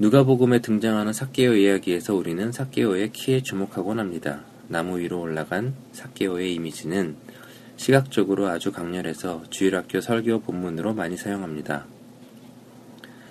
누가복음에 0.01 0.61
등장하는 0.61 1.13
사케오 1.13 1.55
이야기에서 1.55 2.15
우리는 2.15 2.53
사케오의 2.53 3.11
키에 3.11 3.43
주목하곤 3.43 3.99
합니다. 3.99 4.45
나무 4.69 5.01
위로 5.01 5.21
올라간 5.21 5.75
사케오의 5.91 6.55
이미지는 6.55 7.17
시각적으로 7.77 8.47
아주 8.47 8.71
강렬해서 8.71 9.43
주일학교 9.51 10.01
설교 10.01 10.43
본문으로 10.43 10.95
많이 10.95 11.17
사용합니다. 11.17 11.87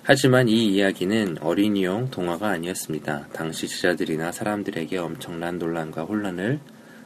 하지만 0.02 0.50
이 0.50 0.74
이야기는 0.74 1.38
어린이용 1.40 2.10
동화가 2.10 2.48
아니었습니다. 2.48 3.28
당시 3.32 3.66
지자들이나 3.66 4.30
사람들에게 4.30 4.98
엄청난 4.98 5.58
논란과 5.58 6.02
혼란을 6.02 6.60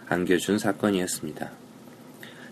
안겨준 0.08 0.58
사건이었습니다. 0.58 1.52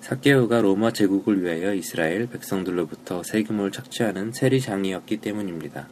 사케오가 0.01 0.61
로마 0.61 0.93
제국을 0.93 1.43
위하여 1.43 1.75
이스라엘 1.75 2.29
백성들로부터 2.29 3.25
세금을 3.25 3.73
착취하는 3.73 4.31
세리장이었기 4.31 5.17
때문입니다. 5.17 5.89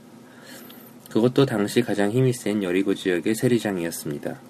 그것도 1.11 1.47
당시 1.47 1.81
가장 1.81 2.11
힘이 2.11 2.33
센 2.33 2.63
여리고 2.63 2.95
지역의 2.95 3.35
세리장이었습니다. 3.35 4.41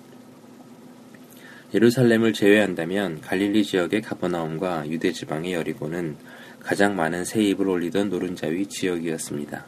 예루살렘을 1.75 2.33
제외한다면 2.33 3.21
갈릴리 3.21 3.65
지역의 3.65 4.03
가버나움과 4.03 4.89
유대 4.89 5.13
지방의 5.13 5.53
여리고는 5.53 6.17
가장 6.61 6.97
많은 6.97 7.25
세입을 7.25 7.69
올리던 7.69 8.09
노른자위 8.11 8.67
지역이었습니다. 8.67 9.67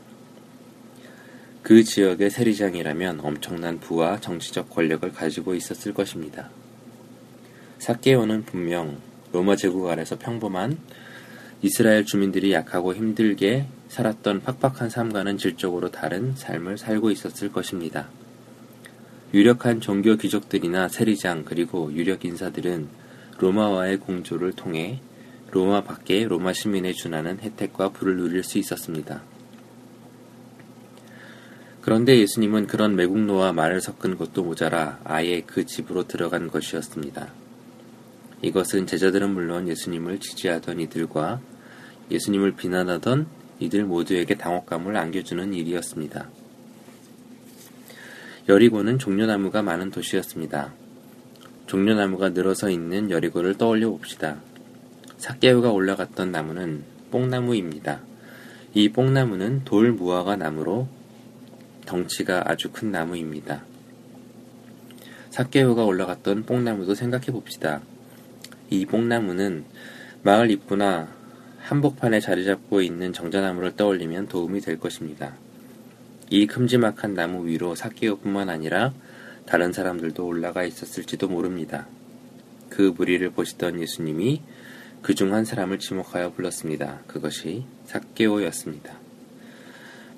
그 1.62 1.85
지역의 1.85 2.31
세리장이라면 2.31 3.20
엄청난 3.20 3.79
부와 3.79 4.20
정치적 4.20 4.70
권력을 4.70 5.12
가지고 5.12 5.55
있었을 5.55 5.94
것입니다. 5.94 6.50
사케오는 7.79 8.44
분명 8.46 8.98
로마 9.33 9.57
제국 9.57 9.88
아래서 9.88 10.18
평범한 10.18 10.79
이스라엘 11.62 12.05
주민들이 12.05 12.53
약하고 12.53 12.94
힘들게 12.94 13.66
살았던 13.90 14.42
팍팍한 14.42 14.88
삶과는 14.88 15.37
질적으로 15.37 15.90
다른 15.90 16.37
삶을 16.37 16.79
살고 16.79 17.11
있었을 17.11 17.50
것입니다. 17.50 18.09
유력한 19.35 19.81
종교 19.81 20.16
귀족들이나 20.16 20.88
세리장 20.88 21.44
그리고 21.44 21.92
유력 21.92 22.24
인사들은 22.24 22.88
로마와의 23.38 23.98
공조를 23.98 24.53
통해 24.53 25.00
로마 25.50 25.83
밖에 25.83 26.24
로마 26.24 26.53
시민에 26.53 26.92
준하는 26.92 27.40
혜택과 27.40 27.88
부를 27.88 28.16
누릴 28.16 28.44
수 28.44 28.59
있었습니다. 28.59 29.22
그런데 31.81 32.16
예수님은 32.18 32.68
그런 32.68 32.94
매국노와 32.94 33.53
말을 33.53 33.81
섞은 33.81 34.18
것도 34.18 34.44
모자라 34.44 35.00
아예 35.03 35.40
그 35.40 35.66
집으로 35.66 36.07
들어간 36.07 36.48
것이었습니다. 36.48 37.33
이것은 38.42 38.87
제자들은 38.87 39.35
물론 39.35 39.66
예수님을 39.66 40.20
지지하던 40.20 40.79
이들과 40.79 41.40
예수님을 42.12 42.53
비난하던 42.53 43.39
이들 43.61 43.85
모두에게 43.85 44.35
당혹감을 44.35 44.96
안겨주는 44.96 45.53
일이었습니다. 45.53 46.29
여리고는 48.49 48.99
종려나무가 48.99 49.62
많은 49.62 49.90
도시였습니다. 49.90 50.73
종려나무가 51.66 52.31
늘어서 52.31 52.70
있는 52.70 53.11
여리고를 53.11 53.57
떠올려 53.57 53.90
봅시다. 53.90 54.40
사개우가 55.18 55.70
올라갔던 55.70 56.33
나무는 56.33 56.83
뽕나무입니다. 57.11 58.01
이 58.75 58.88
뽕나무는 58.88 59.64
돌 59.64 59.92
무화과 59.92 60.37
나무로 60.37 60.88
덩치가 61.85 62.44
아주 62.46 62.70
큰 62.73 62.90
나무입니다. 62.90 63.62
사케오가 65.31 65.85
올라갔던 65.85 66.44
뽕나무도 66.44 66.94
생각해 66.94 67.27
봅시다. 67.27 67.83
이 68.70 68.87
뽕나무는 68.87 69.64
마을 70.23 70.51
입구나 70.51 71.20
한복판에 71.71 72.19
자리 72.19 72.45
잡고 72.45 72.83
있는 72.83 73.13
정자나무를 73.13 73.77
떠올리면 73.77 74.27
도움이 74.27 74.61
될 74.61 74.81
것입니다. 74.81 75.37
이 76.29 76.49
큼지막한 76.49 77.15
나무 77.15 77.47
위로 77.47 77.77
사케오뿐만 77.77 78.49
아니라 78.51 78.93
다른 79.47 79.73
사람들도 79.73 80.27
올라가 80.27 80.65
있었을지도 80.65 81.29
모릅니다. 81.29 81.87
그 82.71 82.93
무리를 82.97 83.31
보시던 83.31 83.81
예수님이 83.81 84.43
그 85.01 85.15
중 85.15 85.33
한 85.33 85.45
사람을 85.45 85.79
지목하여 85.79 86.33
불렀습니다. 86.33 87.03
그것이 87.07 87.65
사케오였습니다. 87.85 88.99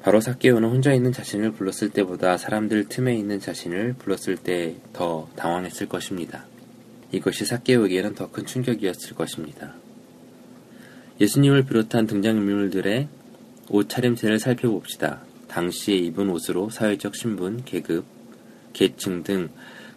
바로 0.01 0.23
사케오는 0.23 0.67
혼자 0.67 0.95
있는 0.95 1.13
자신을 1.13 1.53
불렀을 1.53 1.91
때보다 1.91 2.39
사람들 2.39 2.89
틈에 2.89 3.15
있는 3.15 3.41
자신을 3.41 3.97
불렀을 3.99 4.39
때 4.39 4.77
더 4.95 5.29
당황했을 5.37 5.87
것입니다. 5.87 6.47
이것이 7.13 7.45
사케오에게는 7.45 8.15
더 8.15 8.29
큰 8.33 8.47
충격이었을 8.47 9.15
것입니다. 9.15 9.82
예수님을 11.23 11.67
비롯한 11.67 12.09
등장인물들의 12.09 13.09
옷 13.69 13.89
차림새를 13.89 14.41
살펴봅시다. 14.41 15.23
당시에 15.47 15.95
입은 15.95 16.29
옷으로 16.29 16.69
사회적 16.69 17.15
신분, 17.15 17.65
계급, 17.65 18.05
계층 18.73 19.23
등 19.23 19.49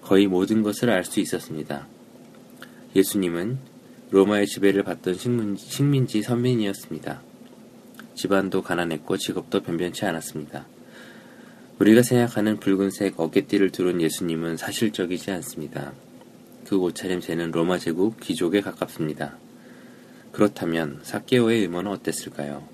거의 0.03 0.27
모든 0.27 0.61
것을 0.61 0.91
알 0.91 1.03
수 1.03 1.19
있었습니다. 1.19 1.88
예수님은 2.95 3.57
로마의 4.11 4.45
지배를 4.45 4.83
받던 4.83 5.15
식민지, 5.15 5.65
식민 5.65 6.05
지 6.05 6.21
선민이었습니다. 6.21 7.23
집안도 8.13 8.61
가난했고 8.61 9.17
직업도 9.17 9.61
변변치 9.61 10.05
않았습니다. 10.05 10.67
우리가 11.79 12.03
생각하는 12.03 12.59
붉은색 12.59 13.19
어깨띠를 13.19 13.71
두른 13.71 13.99
예수님은 13.99 14.57
사실적이지 14.57 15.31
않습니다. 15.31 15.91
그 16.67 16.77
옷차림새는 16.77 17.49
로마 17.49 17.79
제국 17.79 18.19
귀족에 18.19 18.61
가깝습니다. 18.61 19.39
그렇다면 20.36 21.00
사케오의 21.02 21.62
의모는 21.62 21.89
어땠을까요? 21.91 22.67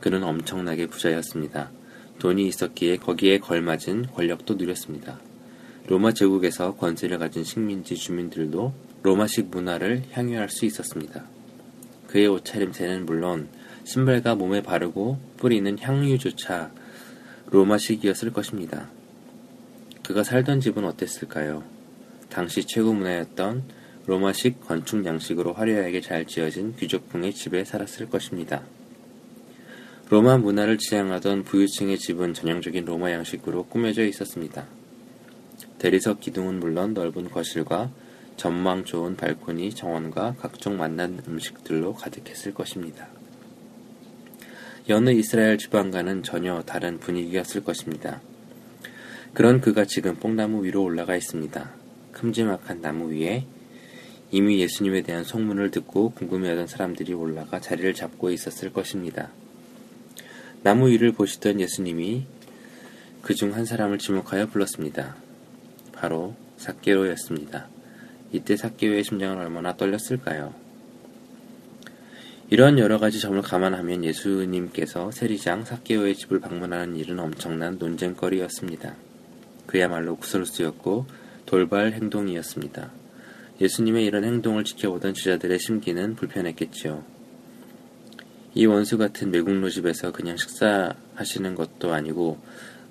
그는 0.00 0.22
엄청나게 0.22 0.86
부자였습니다. 0.86 1.72
돈이 2.20 2.46
있었기에 2.46 2.98
거기에 2.98 3.38
걸맞은 3.38 4.12
권력도 4.14 4.54
누렸습니다. 4.54 5.18
로마 5.88 6.12
제국에서 6.12 6.76
권세를 6.76 7.18
가진 7.18 7.42
식민지 7.42 7.96
주민들도 7.96 8.72
로마식 9.02 9.48
문화를 9.50 10.04
향유할 10.12 10.50
수 10.50 10.66
있었습니다. 10.66 11.24
그의 12.06 12.28
옷차림새는 12.28 13.06
물론 13.06 13.48
신발과 13.82 14.36
몸에 14.36 14.62
바르고 14.62 15.18
뿌리는 15.36 15.76
향유조차 15.76 16.70
로마식이었을 17.46 18.32
것입니다. 18.32 18.88
그가 20.04 20.22
살던 20.22 20.60
집은 20.60 20.84
어땠을까요? 20.84 21.64
당시 22.28 22.64
최고 22.64 22.92
문화였던 22.92 23.77
로마식 24.08 24.66
건축 24.66 25.04
양식으로 25.04 25.52
화려하게 25.52 26.00
잘 26.00 26.24
지어진 26.24 26.74
귀족풍의 26.76 27.34
집에 27.34 27.62
살았을 27.62 28.08
것입니다. 28.08 28.62
로마 30.08 30.38
문화를 30.38 30.78
지향하던 30.78 31.44
부유층의 31.44 31.98
집은 31.98 32.32
전형적인 32.32 32.86
로마 32.86 33.12
양식으로 33.12 33.64
꾸며져 33.64 34.06
있었습니다. 34.06 34.66
대리석 35.78 36.20
기둥은 36.20 36.58
물론 36.58 36.94
넓은 36.94 37.28
거실과 37.28 37.90
전망 38.38 38.86
좋은 38.86 39.14
발코니 39.14 39.74
정원과 39.74 40.36
각종 40.38 40.78
맛난 40.78 41.22
음식들로 41.28 41.92
가득했을 41.92 42.54
것입니다. 42.54 43.08
여느 44.88 45.10
이스라엘 45.10 45.58
주방과는 45.58 46.22
전혀 46.22 46.62
다른 46.62 46.98
분위기였을 46.98 47.62
것입니다. 47.62 48.22
그런 49.34 49.60
그가 49.60 49.84
지금 49.84 50.16
뽕나무 50.16 50.64
위로 50.64 50.82
올라가 50.82 51.14
있습니다. 51.14 51.70
큼지막한 52.12 52.80
나무 52.80 53.12
위에 53.12 53.44
이미 54.30 54.60
예수님에 54.60 55.02
대한 55.02 55.24
소문을 55.24 55.70
듣고 55.70 56.10
궁금해하던 56.10 56.66
사람들이 56.66 57.14
올라가 57.14 57.60
자리를 57.60 57.94
잡고 57.94 58.30
있었을 58.30 58.72
것입니다. 58.72 59.30
나무 60.62 60.88
위를 60.88 61.12
보시던 61.12 61.60
예수님이 61.60 62.26
그 63.22 63.34
중 63.34 63.52
한 63.54 63.64
사람을 63.64 63.98
지목하여 63.98 64.46
불렀습니다. 64.46 65.16
바로 65.92 66.34
사케로였습니다. 66.56 67.68
이때 68.32 68.56
사케오의 68.56 69.04
심장은 69.04 69.38
얼마나 69.38 69.76
떨렸을까요? 69.76 70.54
이런 72.50 72.78
여러 72.78 72.98
가지 72.98 73.20
점을 73.20 73.40
감안하면 73.42 74.04
예수님께서 74.04 75.10
세리장 75.10 75.64
사케오의 75.64 76.14
집을 76.14 76.40
방문하는 76.40 76.96
일은 76.96 77.18
엄청난 77.18 77.76
논쟁거리였습니다. 77.78 78.96
그야말로 79.66 80.16
구설수였고 80.16 81.06
돌발 81.44 81.92
행동이었습니다. 81.92 82.90
예수님의 83.60 84.04
이런 84.04 84.24
행동을 84.24 84.64
지켜보던 84.64 85.14
지자들의 85.14 85.58
심기는 85.58 86.14
불편했겠지요. 86.14 87.04
이 88.54 88.66
원수 88.66 88.98
같은 88.98 89.30
매국노 89.30 89.70
집에서 89.70 90.12
그냥 90.12 90.36
식사하시는 90.36 91.54
것도 91.54 91.92
아니고 91.92 92.38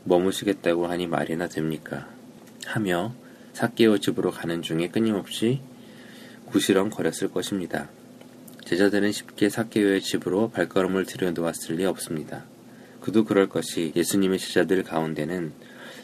머무시겠다고 0.03 0.87
하니 0.87 1.07
말이나 1.07 1.47
됩니까? 1.47 2.07
하며 2.65 3.13
사케오 3.53 3.97
집으로 3.97 4.31
가는 4.31 4.61
중에 4.61 4.89
끊임없이 4.89 5.61
구시렁 6.45 6.89
거렸을 6.89 7.31
것입니다. 7.31 7.89
제자들은 8.65 9.11
쉽게 9.11 9.49
사케오의 9.49 10.01
집으로 10.01 10.49
발걸음을 10.49 11.05
들여놓았을 11.05 11.75
리 11.75 11.85
없습니다. 11.85 12.45
그도 13.01 13.23
그럴 13.23 13.47
것이 13.47 13.93
예수님의 13.95 14.39
제자들 14.39 14.83
가운데는 14.83 15.53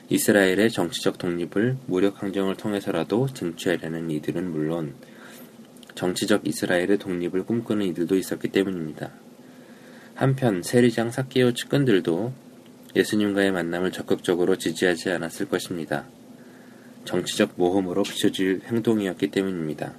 이스라엘의 0.09 0.69
정치적 0.69 1.17
독립을 1.17 1.77
무력 1.87 2.21
항쟁을 2.21 2.55
통해서라도 2.55 3.27
쟁취하려는 3.33 4.11
이들은 4.11 4.51
물론 4.51 4.95
정치적 5.95 6.47
이스라엘의 6.47 6.97
독립을 6.99 7.45
꿈꾸는 7.45 7.85
이들도 7.87 8.15
있었기 8.15 8.49
때문입니다. 8.49 9.11
한편 10.15 10.61
세리장 10.61 11.11
사케오 11.11 11.53
측근들도 11.53 12.33
예수님과의 12.95 13.51
만남을 13.51 13.91
적극적으로 13.91 14.57
지지하지 14.57 15.09
않았을 15.11 15.47
것입니다. 15.47 16.05
정치적 17.05 17.53
모험으로 17.55 18.03
비춰질 18.03 18.61
행동이었기 18.65 19.31
때문입니다. 19.31 19.93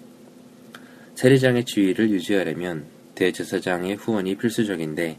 세리장의 1.14 1.64
지위를 1.64 2.10
유지하려면 2.10 2.84
대제사장의 3.14 3.96
후원이 3.96 4.36
필수적인데 4.36 5.18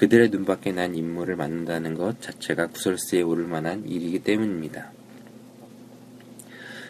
그들의 0.00 0.30
눈밖에 0.30 0.72
난 0.72 0.94
인물을 0.94 1.36
만난다는 1.36 1.92
것 1.94 2.22
자체가 2.22 2.68
구설수에 2.68 3.20
오를 3.20 3.44
만한 3.44 3.86
일이기 3.86 4.20
때문입니다. 4.20 4.92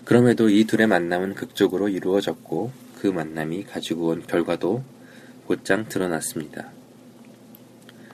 그럼에도 0.05 0.49
이 0.49 0.63
둘의 0.63 0.87
만남은 0.87 1.35
극적으로 1.35 1.89
이루어졌고 1.89 2.71
그 3.01 3.09
만남이 3.09 3.65
가지고 3.65 4.11
온 4.11 4.25
결과도 4.25 4.85
곧장 5.49 5.89
드러났습니다. 5.89 6.71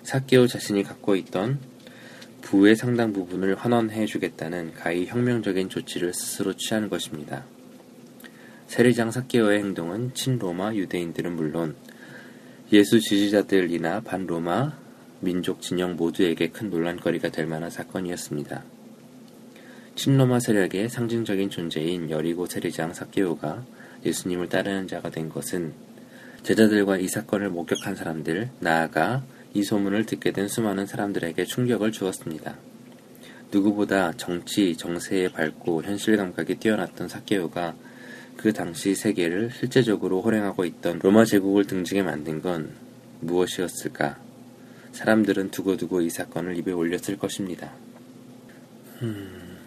사케오 0.02 0.46
자신이 0.46 0.82
갖고 0.82 1.14
있던 1.14 1.58
부의 2.40 2.74
상당 2.74 3.12
부분을 3.12 3.54
환원해 3.54 4.06
주겠다는 4.06 4.72
가히 4.72 5.04
혁명적인 5.04 5.68
조치를 5.68 6.14
스스로 6.14 6.54
취하는 6.56 6.88
것입니다. 6.88 7.44
세리장 8.66 9.10
사케오의 9.10 9.58
행동은 9.58 10.14
친로마 10.14 10.72
유대인들은 10.74 11.36
물론 11.36 11.76
예수 12.72 12.98
지지자들이나 12.98 14.00
반로마 14.00 14.85
민족 15.20 15.62
진영 15.62 15.96
모두에게 15.96 16.48
큰 16.48 16.70
논란거리가 16.70 17.30
될 17.30 17.46
만한 17.46 17.70
사건이었습니다. 17.70 18.64
친로마 19.94 20.40
세력의 20.40 20.90
상징적인 20.90 21.48
존재인 21.48 22.10
여리고 22.10 22.46
세리장 22.46 22.92
사케오가 22.92 23.64
예수님을 24.04 24.48
따르는 24.48 24.88
자가 24.88 25.10
된 25.10 25.30
것은 25.30 25.72
제자들과 26.42 26.98
이 26.98 27.08
사건을 27.08 27.48
목격한 27.48 27.96
사람들, 27.96 28.50
나아가 28.60 29.24
이 29.54 29.62
소문을 29.62 30.04
듣게 30.04 30.32
된 30.32 30.48
수많은 30.48 30.86
사람들에게 30.86 31.44
충격을 31.44 31.92
주었습니다. 31.92 32.56
누구보다 33.50 34.12
정치, 34.12 34.76
정세에 34.76 35.28
밝고 35.28 35.82
현실 35.82 36.16
감각이 36.16 36.56
뛰어났던 36.56 37.08
사케오가 37.08 37.74
그 38.36 38.52
당시 38.52 38.94
세계를 38.94 39.50
실제적으로 39.50 40.20
호령하고 40.20 40.66
있던 40.66 40.98
로마 41.02 41.24
제국을 41.24 41.66
등지게 41.66 42.02
만든 42.02 42.42
건 42.42 42.74
무엇이었을까? 43.20 44.25
사람들은 44.96 45.50
두고두고 45.50 46.00
이 46.00 46.10
사건을 46.10 46.56
입에 46.58 46.72
올렸을 46.72 47.18
것입니다. 47.18 47.72
음, 49.02 49.58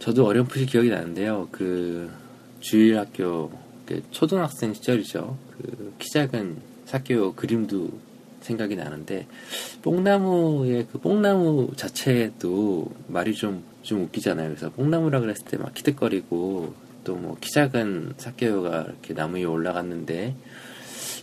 저도 0.00 0.26
어렴풋이 0.26 0.66
기억이 0.66 0.88
나는데요. 0.90 1.48
그 1.52 2.10
주일 2.60 2.98
학교 2.98 3.52
그 3.86 4.02
초등학생 4.10 4.74
시절이죠. 4.74 5.36
그 5.56 5.92
키 5.98 6.08
작은 6.10 6.56
사케오 6.86 7.34
그림도 7.34 7.90
생각이 8.40 8.74
나는데 8.74 9.26
뽕나무의 9.82 10.86
그 10.90 10.98
뽕나무 10.98 11.70
자체도 11.76 12.90
말이 13.08 13.34
좀좀 13.34 14.02
웃기잖아요. 14.04 14.48
그래서 14.48 14.70
뽕나무라 14.70 15.20
그랬을 15.20 15.44
때 15.46 15.56
막 15.58 15.74
키득거리고 15.74 16.74
또 17.04 17.14
뭐 17.16 17.36
키 17.40 17.50
작은 17.52 18.14
사케오가 18.16 18.82
이렇게 18.88 19.14
나무 19.14 19.36
위에 19.36 19.44
올라갔는데 19.44 20.34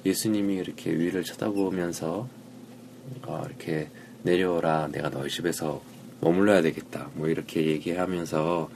예수님이 0.05 0.55
이렇게 0.55 0.91
위를 0.91 1.23
쳐다보면서 1.23 2.27
어, 3.23 3.43
이렇게 3.45 3.89
내려오라 4.23 4.89
내가 4.91 5.09
너희 5.09 5.29
집에서 5.29 5.81
머물러야 6.21 6.61
되겠다 6.61 7.09
뭐 7.13 7.27
이렇게 7.27 7.65
얘기하면서 7.65 8.69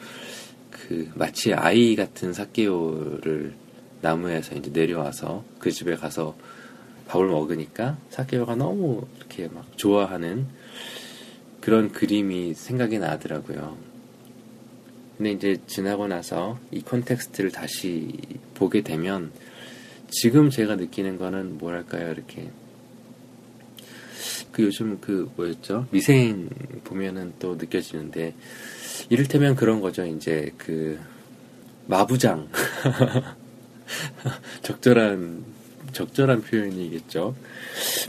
그 0.69 1.11
마치 1.15 1.53
아이 1.53 1.95
같은 1.95 2.33
사케오를 2.33 3.53
나무에서 4.01 4.55
이제 4.55 4.71
내려와서 4.71 5.43
그 5.59 5.71
집에 5.71 5.95
가서 5.95 6.35
밥을 7.07 7.27
먹으니까 7.27 7.97
사케오가 8.09 8.55
너무 8.55 9.05
이렇게 9.17 9.47
막 9.47 9.65
좋아하는 9.77 10.47
그런 11.59 11.91
그림이 11.91 12.55
생각이 12.55 12.97
나더라고요. 12.97 13.77
근데 15.17 15.31
이제 15.31 15.61
지나고 15.67 16.07
나서 16.07 16.57
이 16.71 16.81
컨텍스트를 16.81 17.51
다시 17.51 18.17
보게 18.55 18.81
되면 18.81 19.31
지금 20.09 20.49
제가 20.49 20.75
느끼는 20.75 21.17
거는 21.17 21.59
뭐랄까요 21.59 22.11
이렇게 22.11 22.49
그 24.51 24.63
요즘 24.63 24.99
그 24.99 25.29
뭐였죠? 25.35 25.87
미생 25.91 26.49
보면은 26.83 27.33
또 27.39 27.55
느껴지는데 27.55 28.33
이를테면 29.09 29.55
그런 29.55 29.81
거죠. 29.81 30.05
이제 30.05 30.51
그 30.57 30.99
마부장. 31.87 32.49
적절한 34.61 35.43
적절한 35.91 36.43
표현이겠죠. 36.43 37.35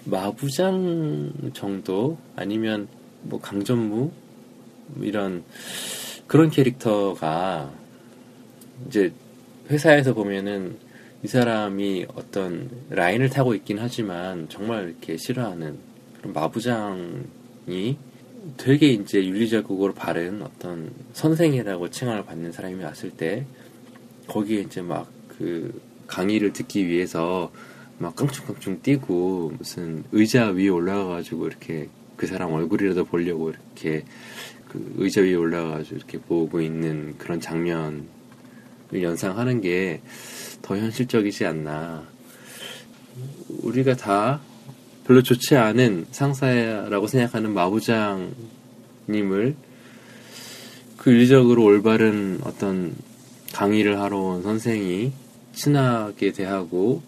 마부장 0.05 1.33
정도? 1.53 2.19
아니면 2.37 2.89
뭐 3.23 3.41
강전무? 3.41 4.13
이런 5.01 5.45
그런 6.27 6.51
캐릭터가 6.51 7.73
이제 8.87 9.13
회사에서 9.71 10.15
보면은 10.15 10.77
이 11.23 11.29
사람이 11.29 12.07
어떤 12.15 12.69
라인을 12.91 13.31
타고 13.31 13.55
있긴 13.55 13.79
하지만 13.79 14.49
정말 14.49 14.89
이렇게 14.89 15.17
싫어하는 15.17 15.92
마부장이 16.25 17.97
되게 18.57 18.89
이제 18.89 19.25
윤리적으로 19.25 19.95
바른 19.95 20.43
어떤 20.43 20.93
선생이라고 21.13 21.91
칭함을 21.91 22.25
받는 22.25 22.53
사람이 22.53 22.83
왔을 22.83 23.11
때 23.11 23.47
거기에 24.27 24.61
이제 24.63 24.83
막 24.83 25.23
그 25.43 25.81
강의를 26.07 26.53
듣기 26.53 26.87
위해서 26.87 27.51
막 27.99 28.15
깡충깡충 28.15 28.81
뛰고 28.83 29.55
무슨 29.59 30.05
의자 30.13 30.51
위에 30.51 30.69
올라가가지고 30.69 31.47
이렇게 31.49 31.89
그 32.17 32.27
사람 32.27 32.53
얼굴이라도 32.53 33.07
보려고 33.07 33.51
이렇게 33.51 34.05
그 34.69 34.95
의자 34.99 35.23
위에 35.23 35.35
올라가가지고 35.35 35.97
이렇게 35.97 36.19
보고 36.19 36.61
있는 36.61 37.17
그런 37.19 37.41
장면을 37.41 38.05
연상하는 38.95 39.61
게 39.61 40.01
더 40.63 40.77
현실적이지 40.77 41.45
않나. 41.45 42.07
우리가 43.63 43.97
다 43.97 44.41
별로 45.13 45.23
좋지 45.23 45.57
않은 45.57 46.07
상사라고 46.11 47.07
생각하는 47.07 47.53
마부장님을 47.53 48.35
그 50.97 51.13
윤리적으로 51.13 51.65
올바른 51.65 52.41
어떤 52.45 52.95
강의를 53.53 54.01
하러 54.01 54.17
온 54.19 54.43
선생이 54.43 55.13
친하게 55.53 56.33
대하고 56.33 57.03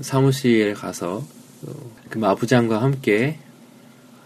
사무실에 0.00 0.72
가서 0.74 1.24
그 2.10 2.18
마부장과 2.18 2.80
함께 2.80 3.40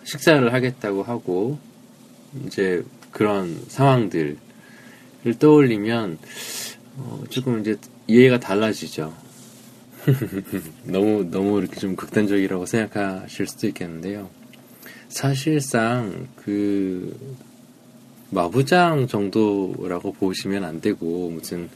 식사를 0.05 0.53
하겠다고 0.53 1.05
하고 1.05 1.59
이제 2.47 2.85
그런 3.13 3.65
상황들을 3.69 4.37
떠올리면 5.39 6.19
어 6.99 7.25
조금 7.31 7.61
이제 7.61 7.79
이해가 8.09 8.41
달라지죠. 8.41 9.22
너무 10.85 11.31
너무 11.31 11.59
이렇게 11.59 11.79
좀 11.79 11.97
극단적이라고 11.97 12.67
생각하실 12.67 13.47
수도 13.47 13.67
있겠는데요. 13.69 14.31
사실상 15.09 16.29
그 16.37 17.37
마부장 18.31 19.07
정도라고 19.07 20.13
보시면 20.13 20.65
안 20.65 20.81
되고 20.81 21.31
무슨 21.31 21.69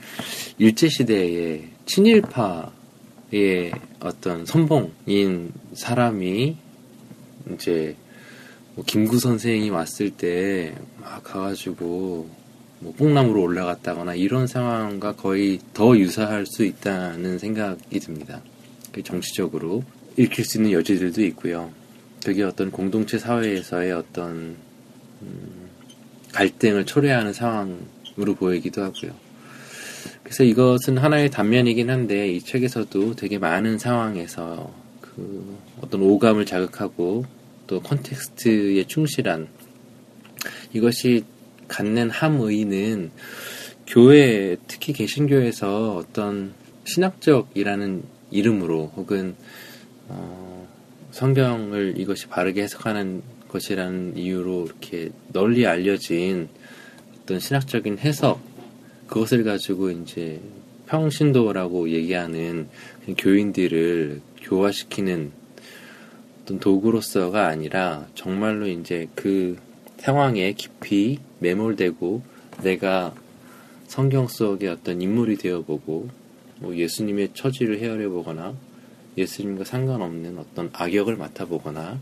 일제 0.58 0.88
시대의 0.88 1.68
친일파의 1.84 2.72
어떤 4.00 4.46
선봉인 4.46 5.52
사람이 5.74 6.56
이제 7.52 7.94
뭐 8.74 8.84
김구 8.84 9.18
선생이 9.18 9.70
왔을 9.70 10.10
때 10.10 10.74
막 11.06 11.22
가가지고 11.22 12.28
뭐 12.80 12.92
뽕나무로 12.96 13.42
올라갔다거나 13.42 14.14
이런 14.14 14.46
상황과 14.46 15.12
거의 15.16 15.58
더 15.72 15.96
유사할 15.96 16.46
수 16.46 16.64
있다는 16.64 17.38
생각이 17.38 18.00
듭니다. 18.00 18.42
정치적으로 19.04 19.82
읽힐 20.16 20.44
수 20.44 20.58
있는 20.58 20.72
여지들도 20.72 21.22
있고요. 21.26 21.70
그게 22.24 22.42
어떤 22.42 22.70
공동체 22.70 23.18
사회에서의 23.18 23.92
어떤 23.92 24.56
음, 25.22 25.68
갈등을 26.32 26.86
초래하는 26.86 27.32
상황으로 27.32 28.34
보이기도 28.38 28.82
하고요. 28.82 29.12
그래서 30.22 30.44
이것은 30.44 30.98
하나의 30.98 31.30
단면이긴 31.30 31.90
한데 31.90 32.28
이 32.28 32.40
책에서도 32.40 33.14
되게 33.14 33.38
많은 33.38 33.78
상황에서 33.78 34.72
그 35.00 35.56
어떤 35.80 36.02
오감을 36.02 36.46
자극하고 36.46 37.24
또 37.66 37.80
context에 37.80 38.84
충실한 38.86 39.48
이것이 40.72 41.24
갖는 41.68 42.10
함의는 42.10 43.10
교회 43.86 44.56
특히 44.66 44.92
개신교에서 44.92 45.96
어떤 45.96 46.54
신학적이라는 46.84 48.02
이름으로 48.30 48.92
혹은 48.96 49.34
어, 50.08 50.68
성경을 51.12 51.94
이것이 51.96 52.26
바르게 52.26 52.62
해석하는 52.62 53.22
것이라는 53.48 54.16
이유로 54.16 54.66
이렇게 54.66 55.10
널리 55.32 55.66
알려진 55.66 56.48
어떤 57.22 57.40
신학적인 57.40 57.98
해석 57.98 58.40
그것을 59.06 59.44
가지고 59.44 59.90
이제 59.90 60.40
평신도라고 60.86 61.90
얘기하는 61.90 62.68
교인들을 63.18 64.20
교화시키는 64.42 65.32
어떤 66.42 66.60
도구로서가 66.60 67.48
아니라 67.48 68.06
정말로 68.14 68.68
이제 68.68 69.08
그 69.14 69.56
상황에 69.98 70.52
깊이 70.52 71.18
매몰되고 71.38 72.22
내가 72.62 73.14
성경 73.86 74.26
속의 74.26 74.68
어떤 74.68 75.00
인물이 75.00 75.36
되어보고 75.36 76.08
뭐 76.60 76.76
예수님의 76.76 77.30
처지를 77.34 77.78
헤아려 77.80 78.08
보거나 78.10 78.54
예수님과 79.16 79.64
상관없는 79.64 80.38
어떤 80.38 80.70
악역을 80.72 81.16
맡아보거나 81.16 81.98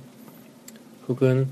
혹은 1.08 1.48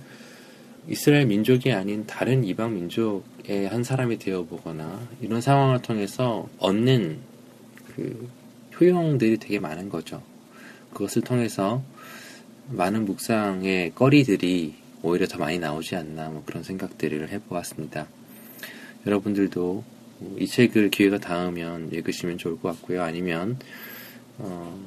이스라엘 0.89 1.27
민족이 1.27 1.73
아닌 1.73 2.07
다른 2.07 2.43
이방 2.43 2.75
민족의 2.75 3.69
한 3.69 3.85
사람이 3.85 4.19
되어보거나 4.19 5.01
이런 5.21 5.41
상황을 5.41 5.83
통해서 5.83 6.49
얻는 6.59 7.19
그 7.95 8.29
효용들이 8.81 9.39
되게 9.39 9.61
많은 9.61 9.89
거죠. 9.89 10.23
그것을 10.93 11.23
통해서 11.23 11.83
많은 12.71 13.05
묵상의 13.05 13.93
거리들이 13.95 14.82
오히려 15.03 15.27
더 15.27 15.39
많이 15.39 15.59
나오지 15.59 15.97
않나 15.97 16.29
뭐 16.29 16.43
그런 16.47 16.63
생각들을 16.63 17.29
해보았습니다. 17.31 18.07
여러분들도 19.07 19.85
이 20.39 20.47
책을 20.47 20.91
기회가 20.91 21.19
닿으면 21.19 21.91
읽으시면 21.93 22.39
좋을 22.39 22.61
것 22.61 22.69
같고요. 22.77 23.03
아니면 23.03 23.59
어, 24.39 24.79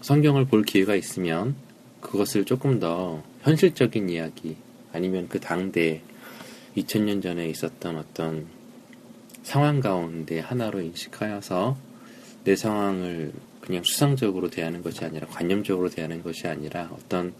성경을 0.00 0.46
볼 0.46 0.64
기회가 0.64 0.94
있으면 0.94 1.54
그것을 2.00 2.44
조금 2.44 2.80
더 2.80 3.22
현실적인 3.42 4.08
이야기 4.08 4.56
아니면 4.92 5.28
그 5.28 5.38
당대 5.38 6.02
2000년 6.76 7.22
전에 7.22 7.48
있었던 7.48 7.96
어떤 7.96 8.46
상황 9.42 9.80
가운데 9.80 10.40
하나로 10.40 10.80
인식하여서 10.80 11.76
내 12.44 12.56
상황을 12.56 13.32
그냥 13.60 13.82
수상적으로 13.84 14.50
대하는 14.50 14.82
것이 14.82 15.04
아니라 15.04 15.26
관념적으로 15.28 15.88
대하는 15.88 16.22
것이 16.22 16.48
아니라 16.48 16.90
어떤 16.92 17.32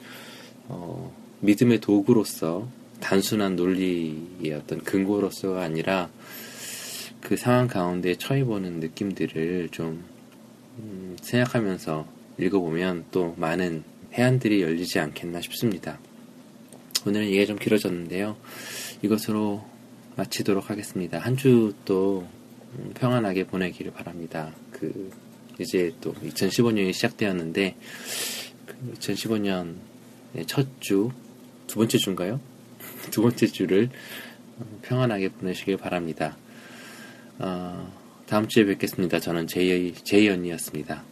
어, 0.68 1.12
믿음의 1.43 1.81
도구로서 1.81 2.69
단순한 3.01 3.57
논리의 3.57 4.53
어떤 4.55 4.83
근거로서가 4.83 5.63
아니라 5.63 6.09
그 7.21 7.37
상황 7.37 7.67
가운데 7.67 8.15
처해보는 8.15 8.81
느낌들을 8.81 9.69
좀 9.71 10.05
음, 10.79 11.17
생각하면서 11.21 12.07
읽어보면 12.39 13.07
또 13.11 13.35
많은 13.37 13.85
해안들이 14.15 14.63
열리지 14.63 14.99
않겠나 14.99 15.41
싶습니다. 15.41 15.99
오늘은 17.07 17.27
얘기가 17.27 17.47
좀 17.47 17.59
길어졌는데요. 17.59 18.37
이것으로 19.03 19.65
마치도록 20.17 20.71
하겠습니다. 20.71 21.19
한 21.19 21.37
주 21.37 21.75
또 21.85 22.27
평안하게 22.95 23.45
보내기를 23.47 23.93
바랍니다. 23.93 24.53
그 24.71 25.11
이제 25.59 25.93
또 26.01 26.15
2015년이 26.15 26.93
시작되었는데 26.93 27.77
그 28.67 28.95
2015년 28.99 29.75
첫 30.47 30.67
주, 30.81 31.11
두 31.73 31.79
번째 31.79 31.97
주인가요? 31.97 32.39
두 33.11 33.23
번째 33.23 33.47
주를 33.47 33.89
평안하게 34.83 35.31
보내시길 35.31 35.79
바랍니다. 35.79 36.37
어, 37.39 37.91
다음 38.27 38.47
주에 38.47 38.67
뵙겠습니다. 38.67 39.19
저는 39.21 39.47
제이, 39.47 39.95
제이 39.95 40.29
언니였습니다. 40.29 41.03